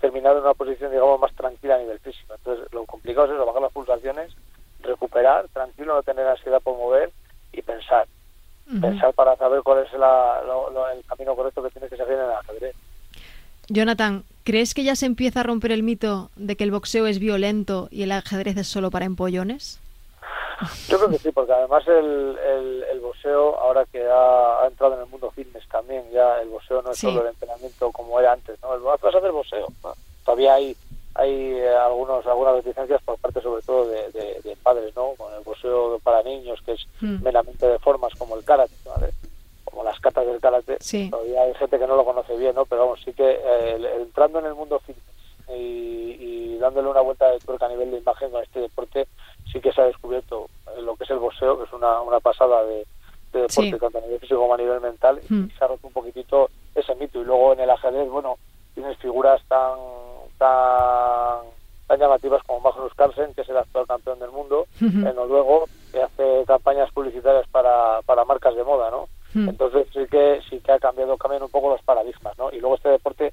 determinado 0.07 0.38
en 0.38 0.45
una 0.45 0.55
posición, 0.55 0.90
digamos, 0.90 1.21
más 1.21 1.35
tranquila 1.35 1.75
a 1.75 1.79
nivel 1.79 1.99
físico. 2.01 2.35
Entonces, 2.35 2.66
lo 2.73 2.85
complicado 2.87 3.27
es 3.27 3.33
eso, 3.35 3.47
bajar 3.47 3.62
las 3.62 3.73
pulsaciones, 3.73 4.33
recuperar, 4.81 5.47
tranquilo, 5.53 5.95
no 5.97 6.03
tener 6.03 6.27
ansiedad 6.27 6.61
por 6.62 6.77
mover 6.77 7.11
y 7.53 7.62
pensar. 7.62 8.07
Pensar 8.81 9.12
para 9.14 9.37
saber 9.37 9.62
cuál 9.62 9.85
es 9.87 9.92
la- 9.92 10.42
lo- 10.45 10.71
lo- 10.71 10.88
el 10.90 11.05
camino 11.05 11.37
correcto 11.37 11.62
que 11.62 11.71
tienes 11.71 11.88
que 11.88 11.97
seguir 11.97 12.14
en 12.14 12.21
el 12.25 12.31
ajedrez. 12.33 12.75
Jonathan, 13.69 14.25
¿crees 14.45 14.75
que 14.75 14.83
ya 14.85 14.97
se 14.97 15.07
empieza 15.07 15.40
a 15.40 15.42
romper 15.45 15.71
el 15.73 15.83
mito 15.83 16.31
de 16.37 16.57
que 16.57 16.64
el 16.64 16.71
boxeo 16.73 17.07
es 17.07 17.19
violento 17.21 17.88
y 17.90 18.03
el 18.03 18.12
ajedrez 18.12 18.57
es 18.57 18.66
solo 18.66 18.90
para 18.90 19.05
empollones? 19.05 19.81
Yo 20.88 20.97
creo 20.99 21.11
que 21.11 21.19
sí, 21.19 21.31
porque 21.33 21.53
además 21.53 21.87
el, 21.87 22.38
el, 22.38 22.85
el 22.90 23.01
boxeo, 23.01 23.59
ahora 23.59 23.85
que 23.87 24.07
ha, 24.07 24.62
ha 24.62 24.66
entrado 24.66 24.95
en 24.95 25.01
el 25.01 25.07
mundo 25.07 25.31
fitness 25.31 25.69
también, 25.69 26.11
ya 26.11 26.40
el 26.40 26.49
boxeo 26.49 26.81
no 26.83 26.90
es 26.92 26.99
Sí. 26.99 27.07
solo 27.07 27.23
el 27.23 27.29
entrenamiento 27.29 27.90
como 27.92 28.19
era 28.19 28.33
antes, 28.33 28.59
¿no? 28.62 28.75
El, 28.75 28.81
vas 28.81 29.03
a 29.03 29.09
hacer 29.09 29.33
boxeo. 29.33 29.66
¿no? 29.85 29.95
Todavía 30.25 30.55
hay 30.55 30.77
hay 31.19 31.33
eh, 31.55 31.75
algunos 31.75 32.27
algunas 32.27 32.57
reticencias 32.57 33.01
por 33.03 33.16
parte 33.19 33.40
sobre 33.40 33.62
todo 33.62 33.87
de, 33.88 34.11
de- 34.12 34.40
de 34.45 34.57
padres, 34.62 34.95
¿no? 34.95 35.12
Con 35.16 35.33
el 35.33 35.40
boxeo 35.42 35.99
para 36.01 36.23
niños, 36.23 36.61
que 36.64 36.73
es 36.73 36.87
Hmm. 37.01 37.23
meramente 37.23 37.66
de 37.66 37.79
formas, 37.79 38.12
como 38.19 38.37
el 38.37 38.45
karate, 38.45 38.73
¿vale? 38.85 39.11
Como 39.64 39.83
las 39.85 39.99
catas 40.01 40.27
del 40.27 40.40
karate. 40.40 40.77
Sí. 40.81 41.09
Todavía 41.11 41.42
hay 41.42 41.55
gente 41.55 41.79
que 41.79 41.87
no 41.87 41.97
lo 41.97 42.05
conoce 42.05 42.37
bien, 42.37 42.55
¿no? 42.55 42.64
Pero 42.66 42.83
vamos, 42.83 43.01
sí 43.05 43.12
que 43.12 43.31
eh, 43.31 43.73
el- 43.77 43.85
entrando 43.87 44.38
en 44.40 44.47
el 44.47 44.55
mundo 44.55 44.79
fitness 44.81 45.05
y, 45.49 46.16
y 46.55 46.59
dándole 46.59 46.88
una 46.88 47.01
vuelta 47.03 47.31
de 47.31 47.38
tuerca 47.38 47.66
a 47.66 47.69
nivel 47.69 47.90
de 47.90 47.99
imagen 47.99 48.31
con 48.31 48.42
este 48.42 48.61
deporte, 48.61 49.07
sí 49.57 49.61
que 49.62 49.73
se 49.73 49.81
ha 49.81 49.85
descubierto 49.87 50.49
eh, 50.77 50.83
lo 50.83 50.97
que 50.97 51.05
es 51.05 51.11
el 51.11 51.19
boxeo, 51.19 51.57
que 51.57 51.64
es 51.64 51.73
una, 51.73 52.01
una 52.03 52.21
pasada 52.21 52.62
de, 52.64 52.85
de 53.33 53.40
deporte, 53.42 53.71
Sí. 53.71 53.79
tanto 53.79 53.99
a 53.99 54.01
nivel 54.03 54.21
físico 54.21 54.40
como 54.40 54.53
a 54.55 54.59
nivel 54.59 54.81
mental, 54.83 55.19
Hmm. 55.31 55.47
y 55.47 55.51
se 55.59 55.64
ha 55.64 55.69
roto 55.69 55.87
un 55.87 55.92
poquitito 55.95 56.51
ese 56.75 56.95
mito. 56.97 57.21
Y 57.21 57.25
luego 57.25 57.55
en 57.55 57.61
el 57.61 57.71
ajedrez, 57.71 58.09
bueno, 58.11 58.37
tienes 58.75 58.99
figuras 58.99 59.40
tan 59.49 59.79
tan, 60.38 61.38
tan 61.87 61.99
llamativas 61.99 62.42
como 62.45 62.61
Magnus 62.61 62.92
Carlsen, 62.95 63.33
que 63.33 63.40
es 63.40 63.49
el 63.49 63.57
actual 63.57 63.87
campeón 63.87 64.19
del 64.19 64.31
mundo, 64.31 64.66
Ujú. 64.77 65.09
el 65.09 65.14
noruego, 65.14 65.64
que 65.92 66.03
hace 66.03 66.45
campañas 66.47 66.90
publicitarias 66.92 67.47
para, 67.49 68.03
para 68.03 68.25
marcas 68.27 68.55
de 68.55 68.62
moda, 68.64 68.90
¿no? 68.90 69.09
Hmm. 69.33 69.49
Entonces 69.49 69.87
sí 69.95 70.01
que 70.11 70.40
sí 70.51 70.61
que 70.61 70.73
ha 70.73 70.79
cambiado, 70.79 71.16
cambian 71.16 71.42
un 71.45 71.49
poco 71.51 71.71
los 71.71 71.83
paradigmas, 71.83 72.37
¿no? 72.37 72.51
Y 72.53 72.61
luego 72.61 72.77
este 72.77 72.90
deporte 72.90 73.33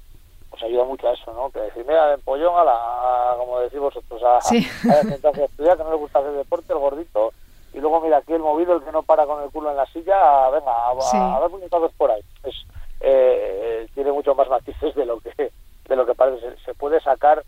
pues 0.54 0.62
ayuda 0.70 0.84
mucho 0.84 1.08
a 1.08 1.12
eso, 1.14 1.32
¿no? 1.32 1.50
Que 1.50 1.60
decir, 1.60 1.84
mira, 1.86 2.08
el 2.08 2.14
empollón 2.14 2.56
a 2.58 2.64
la, 2.64 2.72
a- 2.72 3.36
como 3.36 3.58
decís 3.60 3.78
vosotros, 3.80 4.22
a, 4.22 4.40
Sí. 4.40 4.66
a, 4.88 5.02
sentarse 5.02 5.44
estudiar, 5.44 5.76
que 5.76 5.82
no 5.84 5.90
le 5.90 5.96
gusta 5.96 6.20
hacer 6.20 6.32
deporte, 6.32 6.72
el 6.72 6.78
gordito, 6.78 7.32
y 7.72 7.78
luego 7.80 8.00
mira 8.00 8.18
aquí 8.18 8.32
el 8.32 8.40
movido, 8.40 8.76
el 8.76 8.82
que 8.84 8.92
no 8.92 9.02
para 9.02 9.26
con 9.26 9.42
el 9.42 9.50
culo 9.50 9.70
en 9.70 9.76
la 9.76 9.86
silla, 9.86 10.48
venga, 10.50 10.70
a, 10.72 11.00
Sí. 11.00 11.16
a 11.16 11.40
dar 11.40 11.50
puñetazos 11.50 11.92
por 11.94 12.10
ahí. 12.10 12.22
Es, 12.44 12.54
eh, 13.00 13.88
tiene 13.94 14.12
mucho 14.12 14.34
más 14.34 14.48
matices 14.48 14.94
de 14.94 15.04
lo 15.06 15.18
que 15.20 15.50
de 15.88 15.96
lo 15.96 16.06
que 16.06 16.14
parece. 16.14 16.40
Se, 16.56 16.64
se 16.64 16.74
puede 16.74 17.00
sacar 17.00 17.44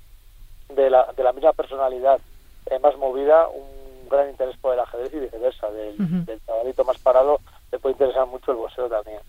de 0.69 0.91
la, 0.91 1.11
de 1.17 1.23
la 1.23 1.33
misma 1.33 1.53
personalidad 1.53 2.19
eh, 2.67 2.79
más 2.81 2.97
movida 2.99 3.47
un 3.49 4.09
gran 4.11 4.29
interés 4.29 4.57
por 4.59 4.75
el 4.75 4.81
ajedrez 4.81 5.15
y 5.15 5.21
viceversa. 5.21 5.71
Del, 5.71 5.95
Ujú. 5.95 6.25
del 6.27 6.41
chavalito 6.45 6.85
más 6.85 6.99
parado 6.99 7.39
le 7.73 7.79
puede 7.79 7.93
interesar 7.95 8.27
mucho 8.27 8.51
el 8.51 8.59
boxeo 8.59 8.89
también. 8.89 9.21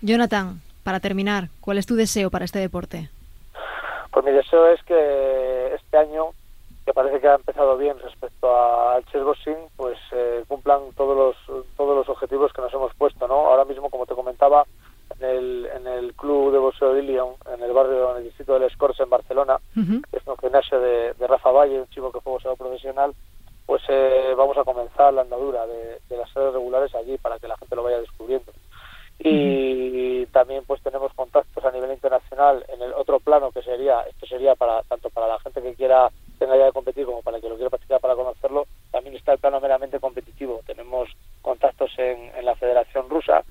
Jonathan, 0.00 0.60
para 0.82 1.00
terminar, 1.00 1.48
¿cuál 1.60 1.78
es 1.78 1.86
tu 1.86 1.94
deseo 1.94 2.30
para 2.30 2.44
este 2.44 2.58
deporte? 2.58 3.08
Pues 4.10 4.24
mi 4.24 4.32
deseo 4.32 4.66
es 4.68 4.82
que 4.82 5.74
este 5.74 5.96
año, 5.96 6.26
que 6.84 6.92
parece 6.92 7.20
que 7.20 7.28
ha 7.28 7.34
empezado 7.36 7.76
bien 7.78 7.98
respecto 8.00 8.54
al 8.90 9.04
chessboxing, 9.06 9.56
eh, 10.12 10.44
cumplan 10.48 10.80
todos 10.96 11.16
los 11.16 11.66
todos 11.76 11.96
los 11.96 12.08
objetivos 12.08 12.52
que 12.52 12.60
nos 12.60 12.74
hemos 12.74 12.94
puesto, 12.94 13.26
¿no? 13.26 13.34
Ahora 13.34 13.64
mismo, 13.64 13.88
como 13.88 14.04
te 14.06 14.14
comentaba, 14.14 14.64
en 15.18 15.24
el, 15.24 15.68
en 15.74 15.86
el 15.86 16.14
club 16.14 16.52
de 16.52 16.58
boxeo 16.58 16.94
de 16.94 17.02
Ilion, 17.02 17.34
en 17.54 17.62
el 17.62 17.72
barrio, 17.72 18.12
en 18.12 18.18
el 18.18 18.24
distrito 18.24 18.54
del 18.54 18.64
Escorts 18.64 19.00
en 19.00 19.10
Barcelona, 19.10 19.56
Ujú. 19.76 20.02
que 20.10 20.16
es 20.18 20.26
un 20.26 20.36
gimnasio 20.38 20.80
de, 20.80 21.14
de 21.14 21.26
Rafa 21.26 21.50
Valle, 21.50 21.80
un 21.80 21.88
chico 21.88 22.10
que 22.12 22.20
fue 22.20 22.32
boxeador 22.32 22.58
profesional, 22.58 23.14
pues 23.66 23.82
eh, 23.88 24.34
vamos 24.36 24.56
a 24.58 24.64
comenzar 24.64 25.12
la 25.14 25.22
andadura 25.22 25.66
de, 25.66 26.00
de 26.08 26.16
las 26.16 26.30
sedes 26.30 26.52
regulares 26.52 26.94
allí 26.94 27.16
para 27.18 27.38
que 27.38 27.48
la 27.48 27.56
gente 27.56 27.76
lo 27.76 27.82
vaya 27.82 28.00
descubriendo. 28.00 28.52
Y 29.18 30.26
también 30.26 30.64
pues 30.66 30.82
tenemos 30.82 31.12
contactos 31.14 31.64
a 31.64 31.70
nivel 31.70 31.92
internacional 31.92 32.64
en 32.68 32.82
el 32.82 32.92
otro 32.92 33.20
plano 33.20 33.52
que 33.52 33.62
sería, 33.62 34.00
esto 34.02 34.26
sería 34.26 34.54
para 34.56 34.82
tanto 34.82 35.10
para 35.10 35.28
la 35.28 35.38
gente 35.40 35.62
que 35.62 35.74
quiera 35.74 36.10
tenga 36.38 36.56
ya 36.56 36.64
de 36.64 36.72
competir 36.72 37.06
como 37.06 37.22
para 37.22 37.36
el 37.36 37.42
que 37.42 37.48
lo 37.48 37.54
quiera 37.54 37.70
practicar 37.70 38.00
para 38.00 38.16
conocerlo, 38.16 38.66
también 38.90 39.14
está 39.14 39.32
el 39.34 39.38
plano 39.38 39.60
meramente 39.60 40.00
competitivo. 40.00 40.60
Tenemos 40.66 41.08
contactos 41.40 41.92
en, 41.98 42.32
en 42.36 42.44
la 42.44 42.56
Federación 42.56 43.08
Rusa 43.08 43.44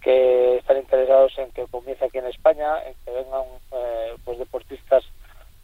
que 0.00 0.58
están 0.58 0.76
interesados 0.76 1.36
en 1.38 1.50
que 1.50 1.66
comience 1.66 2.04
aquí 2.04 2.18
en 2.18 2.26
España, 2.26 2.80
en 2.86 2.94
que 3.04 3.10
vengan 3.10 3.42
eh, 3.72 4.14
pues 4.24 4.38
deportistas 4.38 5.02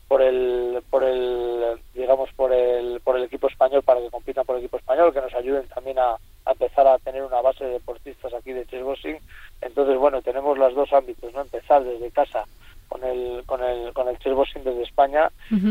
por 0.08 0.20
el 0.20 0.82
por 0.90 1.04
el 1.04 1.78
digamos 1.94 2.28
por 2.34 2.52
el 2.52 3.00
por 3.00 3.16
el 3.16 3.22
equipo 3.24 3.46
español 3.46 3.82
para 3.82 4.00
que 4.00 4.10
compitan 4.10 4.44
por 4.44 4.56
el 4.56 4.62
equipo 4.62 4.76
español 4.76 5.12
que 5.12 5.22
nos 5.22 5.32
ayuden 5.32 5.66
también 5.68 5.98
a, 5.98 6.16
a 6.44 6.50
empezar 6.50 6.86
a 6.86 6.98
tener 6.98 7.22
una 7.22 7.40
base 7.40 7.64
de 7.64 7.70
deportistas 7.70 8.34
aquí 8.34 8.52
de 8.52 8.66
chessboxing 8.66 9.16
entonces 9.62 9.96
bueno 9.96 10.20
tenemos 10.20 10.58
los 10.58 10.74
dos 10.74 10.92
ámbitos 10.92 11.32
no 11.32 11.40
empezar 11.40 11.82
desde 11.82 12.10
casa 12.10 12.44
con 12.88 13.02
el 13.04 13.42
con 13.46 13.64
el 13.64 13.94
con 13.94 14.06
el 14.08 14.18
España 14.92 15.30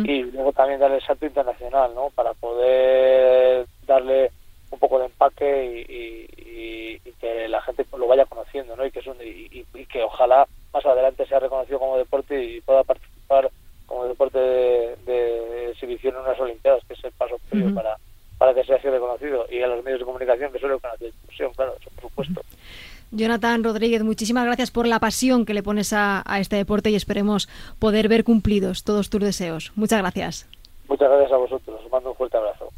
y 0.10 0.24
luego 0.24 0.52
también 0.52 0.80
darle 0.80 0.98
el 0.98 1.04
salto 1.06 1.26
internacional 1.26 1.94
no 1.96 2.10
para 2.10 2.34
poder 2.34 3.66
darle 3.86 4.32
un 4.72 4.80
poco 4.80 5.00
de 5.00 5.06
empaque 5.06 5.86
y, 5.88 5.94
y- 5.96 7.12
que 7.22 7.48
la 7.48 7.62
gente 7.62 7.86
lo 7.96 8.08
vaya 8.08 8.26
conociendo 8.26 8.76
no 8.76 8.84
y 8.84 8.90
que 8.92 9.00
es 9.00 9.06
un- 9.08 9.22
y, 9.22 9.64
que 9.86 10.02
ojalá 10.02 10.48
más 10.74 10.84
adelante 10.86 11.26
sea 11.28 11.40
reconocido 11.40 11.78
como 11.78 11.98
deporte 11.98 12.34
y 12.44 12.62
pueda 12.62 12.84
participar 12.84 13.52
como 13.86 14.06
deporte 14.06 14.40
de, 14.40 14.96
de 15.06 15.70
exhibición 15.72 16.16
en 16.16 16.22
unas 16.22 16.40
olimpiadas 16.40 16.82
que 16.88 16.94
es 16.96 17.04
el 17.04 17.12
paso 17.12 17.38
previo 17.50 17.68
para 17.76 17.96
para 18.40 18.56
que 18.56 18.64
sea 18.64 18.78
así 18.78 18.88
reconocido. 18.90 19.46
Y 19.52 19.62
a 19.62 19.68
los 19.68 19.84
medios 19.84 20.00
de 20.00 20.06
comunicación 20.06 20.52
que 20.52 20.58
suelen 20.58 20.80
con 20.80 20.90
la 20.90 20.98
televisión 20.98 21.54
claro 21.54 21.71
Jonathan 23.12 23.64
Rodríguez, 23.64 24.04
muchísimas 24.04 24.46
gracias 24.46 24.72
por 24.72 24.88
la 24.88 25.00
pasión 25.00 25.46
que 25.46 25.54
le 25.54 25.64
pones 25.64 25.94
a, 25.94 26.24
a 26.26 26.40
este 26.40 26.56
deporte 26.56 26.90
y 26.92 26.96
esperemos 26.96 27.50
poder 27.80 28.08
ver 28.08 28.24
cumplidos 28.24 28.84
todos 28.84 29.10
tus 29.10 29.22
deseos. 29.22 29.72
Muchas 29.76 30.00
gracias. 30.00 30.48
muchas 30.88 31.10
gracias 31.10 31.32
a 31.32 31.38
vosotros 31.38 31.80
os 31.86 31.92
mando 31.92 32.12
un 32.12 32.16
fuerte 32.16 32.38
abrazo 32.38 32.70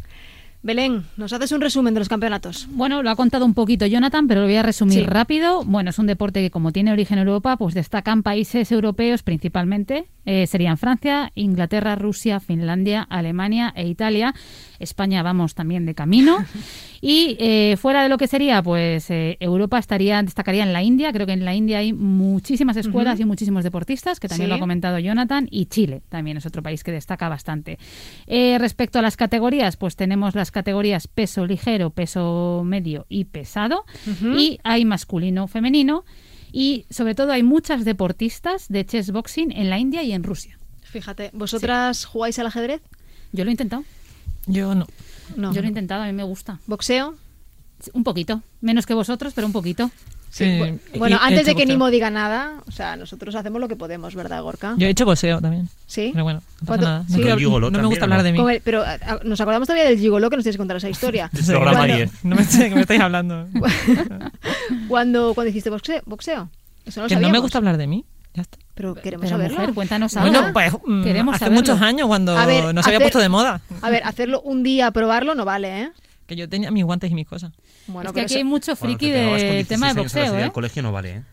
Belén, 0.66 1.04
¿nos 1.18 1.34
haces 1.34 1.52
un 1.52 1.60
resumen 1.60 1.94
de 1.94 2.00
los 2.00 2.08
campeonatos? 2.08 2.68
Bueno, 2.70 3.04
lo 3.04 3.10
ha 3.10 3.18
contado 3.18 3.44
un 3.44 3.54
poquito 3.54 3.86
Jonathan, 3.86 4.30
pero 4.30 4.40
lo 4.40 4.48
voy 4.48 4.56
a 4.56 4.64
resumir 4.64 5.00
Sí. 5.00 5.06
rápido. 5.06 5.66
Bueno, 5.66 5.90
es 5.90 6.00
un 6.00 6.08
deporte 6.08 6.40
que 6.42 6.52
como 6.52 6.72
tiene 6.72 6.94
origen 6.94 7.18
en 7.20 7.28
Europa, 7.28 7.58
pues 7.58 7.74
destacan 7.74 8.24
países 8.24 8.72
europeos 8.72 9.24
principalmente. 9.24 10.06
Eh, 10.26 10.48
serían 10.48 10.78
Francia, 10.78 11.34
Inglaterra, 11.36 11.98
Rusia, 11.98 12.40
Finlandia, 12.40 13.02
Alemania 13.10 13.74
e 13.76 13.88
Italia. 13.88 14.34
España 14.80 15.22
vamos 15.22 15.54
también 15.54 15.86
de 15.86 15.96
camino. 15.96 16.38
Y 17.06 17.36
eh, 17.38 17.76
fuera 17.76 18.02
de 18.02 18.08
lo 18.08 18.18
que 18.18 18.28
sería, 18.28 18.64
pues 18.64 19.10
eh, 19.10 19.36
Europa 19.42 19.78
estaría 19.78 20.24
destacaría 20.24 20.64
en 20.64 20.72
la 20.72 20.82
India. 20.84 21.12
Creo 21.12 21.28
que 21.28 21.34
en 21.34 21.44
la 21.44 21.54
India 21.54 21.80
hay 21.80 21.92
muchísimas 21.92 22.78
escuelas 22.78 23.20
y 23.20 23.26
muchísimos 23.26 23.66
deportistas, 23.66 24.22
que 24.22 24.30
también 24.30 24.46
Sí. 24.48 24.50
lo 24.50 24.56
ha 24.56 24.60
comentado 24.60 24.98
Jonathan. 25.00 25.50
Y 25.52 25.66
Chile 25.66 26.02
también 26.08 26.38
es 26.38 26.46
otro 26.46 26.64
país 26.64 26.82
que 26.82 26.94
destaca 26.94 27.28
bastante. 27.28 27.78
Eh, 28.26 28.58
respecto 28.58 29.00
a 29.00 29.02
las 29.02 29.18
categorías, 29.18 29.76
pues 29.76 29.98
tenemos 29.98 30.34
las 30.34 30.50
categorías 30.52 31.10
peso 31.10 31.46
ligero, 31.46 31.90
peso 31.90 32.62
medio 32.66 33.06
y 33.10 33.26
pesado. 33.26 33.84
Y 34.38 34.60
hay 34.64 34.86
masculino, 34.86 35.50
femenino. 35.50 36.06
Y 36.54 36.86
sobre 36.90 37.16
todo 37.16 37.34
hay 37.34 37.44
muchas 37.44 37.84
deportistas 37.84 38.70
de 38.70 38.86
chess 38.86 39.12
boxing 39.12 39.52
en 39.52 39.70
la 39.70 39.78
India 39.78 40.04
y 40.04 40.14
en 40.14 40.24
Rusia. 40.24 40.58
Fíjate, 40.84 41.32
¿vosotras 41.34 42.06
jugáis 42.06 42.40
al 42.40 42.48
ajedrez? 42.48 42.82
Yo 43.34 43.44
lo 43.44 43.50
he 43.50 43.52
intentado. 43.52 43.84
Yo 44.46 44.74
no. 44.74 44.86
No. 45.36 45.54
Yo 45.54 45.62
lo 45.62 45.66
he 45.66 45.70
intentado, 45.70 46.04
a 46.04 46.06
mí 46.08 46.14
me 46.14 46.24
gusta. 46.24 46.60
¿Boxeo? 46.68 47.16
Un 47.94 48.04
poquito. 48.04 48.42
Menos 48.62 48.86
que 48.86 48.94
vosotros, 48.94 49.34
pero 49.36 49.48
un 49.48 49.54
poquito. 49.54 49.90
Sí, 50.30 50.58
bueno, 50.98 51.18
he 51.18 51.20
antes 51.22 51.46
de 51.46 51.52
que 51.54 51.62
boxeo. 51.62 51.66
Nimo 51.68 51.92
diga 51.92 52.10
nada, 52.10 52.54
o 52.66 52.72
sea, 52.72 52.96
nosotros 52.96 53.36
hacemos 53.36 53.62
lo 53.62 53.68
que 53.68 53.76
podemos, 53.76 54.16
¿verdad, 54.16 54.42
Gorka? 54.42 54.74
Yo 54.80 54.88
he 54.88 54.90
hecho 54.90 55.06
boxeo 55.06 55.40
también. 55.42 55.70
Sí. 55.86 56.10
Pero 56.12 56.24
bueno, 56.24 56.40
no 56.40 56.50
pasa 56.60 56.66
¿Cuánto- 56.66 56.86
nada. 56.88 57.04
sí? 57.06 57.12
No, 57.12 57.18
quiero- 57.18 57.30
¿Con 57.32 57.40
gigoló 57.40 57.70
no 57.72 57.80
me 57.80 57.86
gusta 57.86 58.06
hablar 58.06 58.24
de 58.24 58.32
mí. 58.32 58.40
El- 58.40 58.62
pero 58.62 58.82
a- 58.82 58.94
a- 58.94 59.20
nos 59.24 59.40
acordamos 59.42 59.68
todavía 59.68 59.88
del 59.88 60.00
gigolo 60.00 60.32
que 60.32 60.38
nos 60.38 60.44
tienes 60.44 60.56
que 60.56 60.60
contar 60.62 60.78
esa 60.78 60.90
historia. 61.30 61.30
Programa 61.46 61.78
cuando- 61.78 61.96
10. 61.98 62.12
No 62.24 62.36
me 62.36 62.48
que 62.48 62.74
me 62.76 62.82
estáis 62.82 63.02
hablando. 63.02 63.48
cuando, 64.88 65.34
cuando 65.34 65.50
hiciste 65.50 65.70
boxeo, 65.70 66.02
boxeo. 66.06 66.50
Eso 66.86 67.02
no 67.02 67.06
lo 67.06 67.10
que 67.10 67.16
no 67.22 67.30
me 67.30 67.40
gusta 67.40 67.58
hablar 67.60 67.78
de 67.78 67.88
mí. 67.88 68.06
Ya 68.34 68.42
está. 68.42 68.58
Pero 68.76 68.96
queremos 68.96 69.26
Pero 69.26 69.38
saberlo. 69.38 69.58
mujer, 69.60 69.74
cuéntanos 69.76 70.18
algo. 70.18 70.30
Bueno, 70.32 70.52
pues 70.54 70.74
mm, 70.86 71.04
Queremos 71.04 71.36
hace 71.36 71.46
saberlo. 71.46 71.60
muchos 71.62 71.82
años 71.82 72.08
cuando 72.08 72.34
ver, 72.46 72.74
no 72.74 72.82
se 72.82 72.90
había 72.90 73.00
puesto 73.02 73.20
de 73.20 73.30
moda. 73.30 73.62
A 73.82 73.90
ver, 73.90 74.04
hacerlo 74.04 74.42
un 74.42 74.64
día, 74.64 74.90
probarlo, 74.92 75.36
no 75.36 75.46
vale, 75.46 75.82
¿eh? 75.84 75.92
Que 76.26 76.36
yo 76.36 76.48
tenía 76.50 76.72
mis 76.72 76.84
guantes 76.86 77.12
y 77.12 77.14
mis 77.14 77.28
cosas. 77.28 77.52
Bueno, 77.86 78.10
es 78.10 78.14
que 78.14 78.22
aquí 78.22 78.34
eso- 78.34 78.38
hay 78.40 78.44
mucho 78.46 78.76
Bueno, 78.76 78.98
friki 78.98 79.12
con 79.12 79.14
de 79.22 79.26
16 79.36 79.68
tema 79.68 79.94
de 79.94 80.02
boxeo, 80.02 80.40
¿eh? 80.40 80.52
colegio 80.52 80.82
no 80.82 80.92
vale, 80.92 81.12
¿eh? 81.18 81.24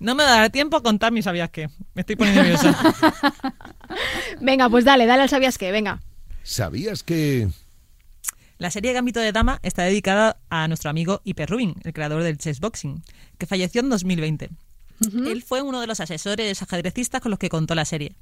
No 0.00 0.14
me 0.16 0.24
dará 0.24 0.50
tiempo 0.50 0.76
a 0.76 0.82
contar 0.82 1.12
mis 1.12 1.24
sabías 1.24 1.48
qué. 1.50 1.68
Me 1.94 2.00
estoy 2.00 2.16
poniendo 2.16 2.42
nerviosa. 2.42 2.76
Venga, 4.40 4.68
pues 4.68 4.84
dale, 4.84 5.06
dale 5.06 5.22
al 5.22 5.28
sabías 5.28 5.58
qué, 5.58 5.70
venga. 5.72 6.00
¿Sabías 6.42 7.02
que... 7.02 7.48
La 8.58 8.70
serie 8.70 8.92
Gambito 8.92 9.20
de 9.20 9.32
Dama 9.32 9.58
está 9.62 9.82
dedicada 9.82 10.36
a 10.50 10.68
nuestro 10.68 10.90
amigo 10.90 11.20
Hyper 11.24 11.48
Rubin, 11.50 11.74
el 11.84 11.92
creador 11.92 12.22
del 12.22 12.38
chess 12.38 12.60
boxing, 12.60 13.02
que 13.38 13.46
falleció 13.46 13.80
en 13.80 13.88
2020. 13.90 14.50
Él 15.26 15.42
fue 15.42 15.62
uno 15.62 15.80
de 15.80 15.86
los 15.86 16.00
asesores 16.00 16.62
ajedrecistas 16.62 17.20
con 17.20 17.30
los 17.30 17.38
que 17.38 17.48
contó 17.48 17.74
la 17.74 17.84
serie. 17.84 18.14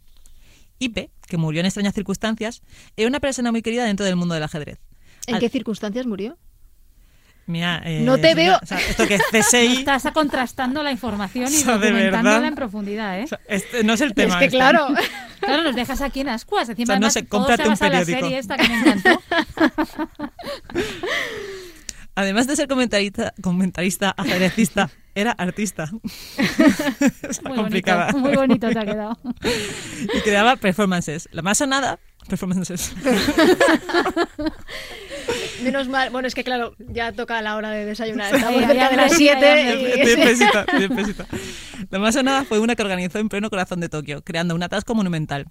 Ipe, 0.79 1.11
que 1.29 1.37
murió 1.37 1.61
en 1.61 1.67
extrañas 1.67 1.95
circunstancias, 1.95 2.63
era 2.97 3.09
una 3.09 3.21
persona 3.21 3.51
muy 3.51 3.63
querida 3.63 3.85
dentro 3.85 4.07
del 4.07 4.17
mundo 4.17 4.35
del 4.35 4.43
ajedrez. 4.45 4.79
¿En 5.27 5.35
Al- 5.35 5.41
qué 5.41 5.49
circunstancias 5.51 6.07
murió? 6.07 6.39
Mira, 7.47 7.83
eh, 7.85 8.03
No 8.03 8.17
te 8.19 8.35
veo- 8.35 8.59
o 8.63 8.67
sea, 8.67 8.79
esto 8.79 9.07
que 9.09 9.17
es 9.17 9.23
CSI. 9.33 9.77
Estás 9.79 10.05
contrastando 10.15 10.83
la 10.85 10.93
información 10.93 11.53
y 11.53 11.57
O 11.57 11.61
sea, 11.61 11.79
documentándola 11.79 12.47
en 12.47 12.55
profundidad, 12.55 13.19
¿eh? 13.21 13.25
o 13.25 13.27
sea, 13.27 13.41
este 13.49 13.83
no 13.83 13.93
es 13.95 14.01
el 14.03 14.15
tema. 14.15 14.35
es 14.35 14.39
que 14.39 14.45
este. 14.47 14.57
claro. 14.57 14.87
Claro, 15.41 15.63
nos 15.63 15.75
dejas 15.75 16.03
aquí 16.03 16.21
en 16.21 16.29
ascuas. 16.29 16.69
Encima, 16.69 16.85
O 16.85 16.87
sea, 16.87 17.01
no 17.01 17.07
además, 17.07 17.13
sé, 17.15 17.23
todo 17.23 17.41
cómprate 17.41 17.63
se 17.63 17.69
un 17.69 17.73
basa 17.73 17.87
en 17.87 17.93
la 17.95 18.05
serie 18.05 18.39
esta 18.39 18.57
que 18.59 18.69
me 18.69 18.79
encantó. 18.79 19.23
Además 22.15 22.47
de 22.47 22.57
ser 22.57 22.69
comentarista, 22.69 23.33
comentarista 23.43 24.11
ajedrecista, 24.17 24.91
era 25.15 25.33
artista. 25.33 25.91
Es 27.23 27.43
Muy 27.43 27.57
complicada. 27.57 28.07
bonito, 28.13 28.19
muy 28.19 28.37
bonito 28.37 28.69
te 28.69 28.79
ha 28.79 28.85
quedado. 28.85 29.19
Y 30.15 30.21
creaba 30.23 30.57
performances. 30.57 31.29
La 31.33 31.43
más 31.43 31.59
sonada, 31.59 31.99
performances. 32.29 32.93
Menos 35.63 35.89
mal. 35.89 36.11
Bueno, 36.11 36.27
es 36.29 36.35
que 36.35 36.43
claro, 36.45 36.75
ya 36.79 37.13
toca 37.13 37.41
la 37.43 37.57
hora 37.57 37.71
de 37.71 37.85
desayunar. 37.85 38.31
Sí, 38.31 38.37
Estamos 38.37 38.61
ya 38.63 38.67
cerca 38.69 38.89
de 38.91 38.97
las 38.97 39.13
hambre, 39.13 39.19
7 39.19 39.41
ya 39.41 39.73
hambre. 39.73 39.73
y... 40.03 40.05
Bien 40.07 40.21
pesita, 40.29 40.67
bien 40.77 40.97
pesita. 40.97 41.27
La 41.91 41.99
más 41.99 42.15
sonada 42.15 42.45
fue 42.45 42.59
una 42.59 42.75
que 42.77 42.83
organizó 42.83 43.19
en 43.19 43.29
pleno 43.29 43.51
corazón 43.51 43.81
de 43.81 43.89
Tokio, 43.89 44.23
creando 44.23 44.55
un 44.55 44.63
atasco 44.63 44.95
monumental. 44.95 45.47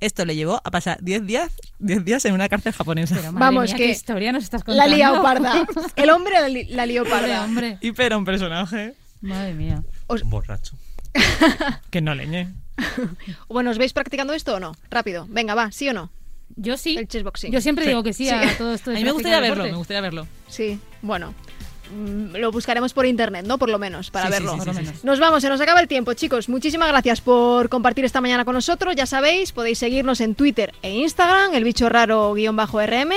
Esto 0.00 0.24
le 0.24 0.36
llevó 0.36 0.60
a 0.64 0.70
pasar 0.70 0.98
10 1.02 1.26
días, 1.26 1.50
10 1.80 2.04
días 2.04 2.24
en 2.24 2.34
una 2.34 2.48
cárcel 2.48 2.72
japonesa. 2.72 3.16
Pero 3.16 3.32
madre 3.32 3.44
Vamos, 3.46 3.64
mía, 3.70 3.76
que 3.76 3.84
qué 3.86 3.90
historia 3.90 4.32
nos 4.32 4.44
estás 4.44 4.60
La 4.60 4.66
contando. 4.66 4.96
liado 4.96 5.22
parda. 5.22 5.66
El 5.96 6.10
hombre 6.10 6.34
la, 6.40 6.48
li- 6.48 6.64
la 6.66 6.86
lió 6.86 7.02
Hombre, 7.02 7.18
parda. 7.20 7.44
hombre. 7.44 7.78
Y 7.80 7.92
pero 7.92 8.16
un 8.18 8.24
personaje 8.24 8.94
Madre 9.20 9.54
mía. 9.54 9.82
Un 10.06 10.30
borracho. 10.30 10.76
que 11.90 12.00
no 12.00 12.14
leñe. 12.14 12.48
Bueno, 13.48 13.70
¿os 13.70 13.78
veis 13.78 13.92
practicando 13.92 14.32
esto 14.34 14.54
o 14.54 14.60
no? 14.60 14.76
Rápido. 14.90 15.26
Venga, 15.28 15.54
va, 15.54 15.72
¿sí 15.72 15.88
o 15.88 15.92
no? 15.92 16.10
Yo 16.56 16.76
sí. 16.76 16.96
El 16.96 17.08
chessboxing. 17.08 17.50
Yo 17.52 17.60
siempre 17.60 17.84
Sí. 17.84 17.90
digo 17.90 18.02
que 18.04 18.12
sí, 18.12 18.26
Sí. 18.26 18.34
a 18.34 18.56
todo 18.56 18.72
esto. 18.74 18.90
A 18.90 18.94
de 18.94 19.00
mí 19.00 19.04
me 19.04 19.12
gustaría 19.12 19.40
verlo, 19.40 19.64
me 19.64 19.72
gustaría 19.74 20.00
verlo. 20.00 20.26
Sí, 20.48 20.78
bueno. 21.02 21.34
Mm, 21.90 22.36
Lo 22.36 22.50
buscaremos 22.52 22.92
por 22.92 23.06
internet, 23.06 23.44
¿no? 23.46 23.58
Por 23.58 23.70
lo 23.70 23.78
menos, 23.78 24.10
para 24.10 24.26
Sí, 24.26 24.32
verlo. 24.32 24.52
sí, 24.52 24.58
Por 24.58 24.66
lo 24.68 24.72
sí, 24.74 24.78
sí. 24.80 24.84
menos. 24.86 25.04
Nos 25.04 25.20
vamos, 25.20 25.42
se 25.42 25.48
nos 25.48 25.60
acaba 25.60 25.80
el 25.80 25.88
tiempo, 25.88 26.12
chicos. 26.14 26.48
Muchísimas 26.48 26.88
gracias 26.88 27.20
por 27.20 27.68
compartir 27.68 28.04
esta 28.04 28.20
mañana 28.20 28.44
con 28.44 28.54
nosotros. 28.54 28.94
Ya 28.96 29.06
sabéis, 29.06 29.52
podéis 29.52 29.78
seguirnos 29.78 30.20
en 30.20 30.34
Twitter 30.34 30.72
e 30.82 30.90
Instagram, 30.90 31.54
el 31.54 31.64
bicho 31.64 31.88
raro 31.88 32.34
guion 32.34 32.56
bajo 32.56 32.80
RM. 32.80 33.12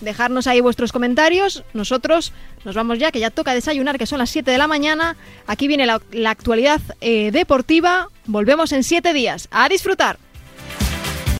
dejarnos 0.00 0.48
ahí 0.48 0.60
vuestros 0.60 0.90
comentarios. 0.90 1.62
Nosotros 1.74 2.32
nos 2.64 2.74
vamos 2.74 2.98
ya, 2.98 3.12
que 3.12 3.20
ya 3.20 3.30
toca 3.30 3.54
desayunar, 3.54 3.98
que 3.98 4.06
son 4.06 4.18
las 4.18 4.30
7 4.30 4.50
de 4.50 4.58
la 4.58 4.66
mañana. 4.66 5.14
Aquí 5.46 5.68
viene 5.68 5.86
la, 5.86 6.00
la 6.10 6.30
actualidad 6.30 6.80
eh, 7.00 7.30
deportiva. 7.32 8.08
Volvemos 8.26 8.72
en 8.72 8.82
7 8.82 9.12
días. 9.12 9.46
A 9.52 9.68
disfrutar. 9.68 10.18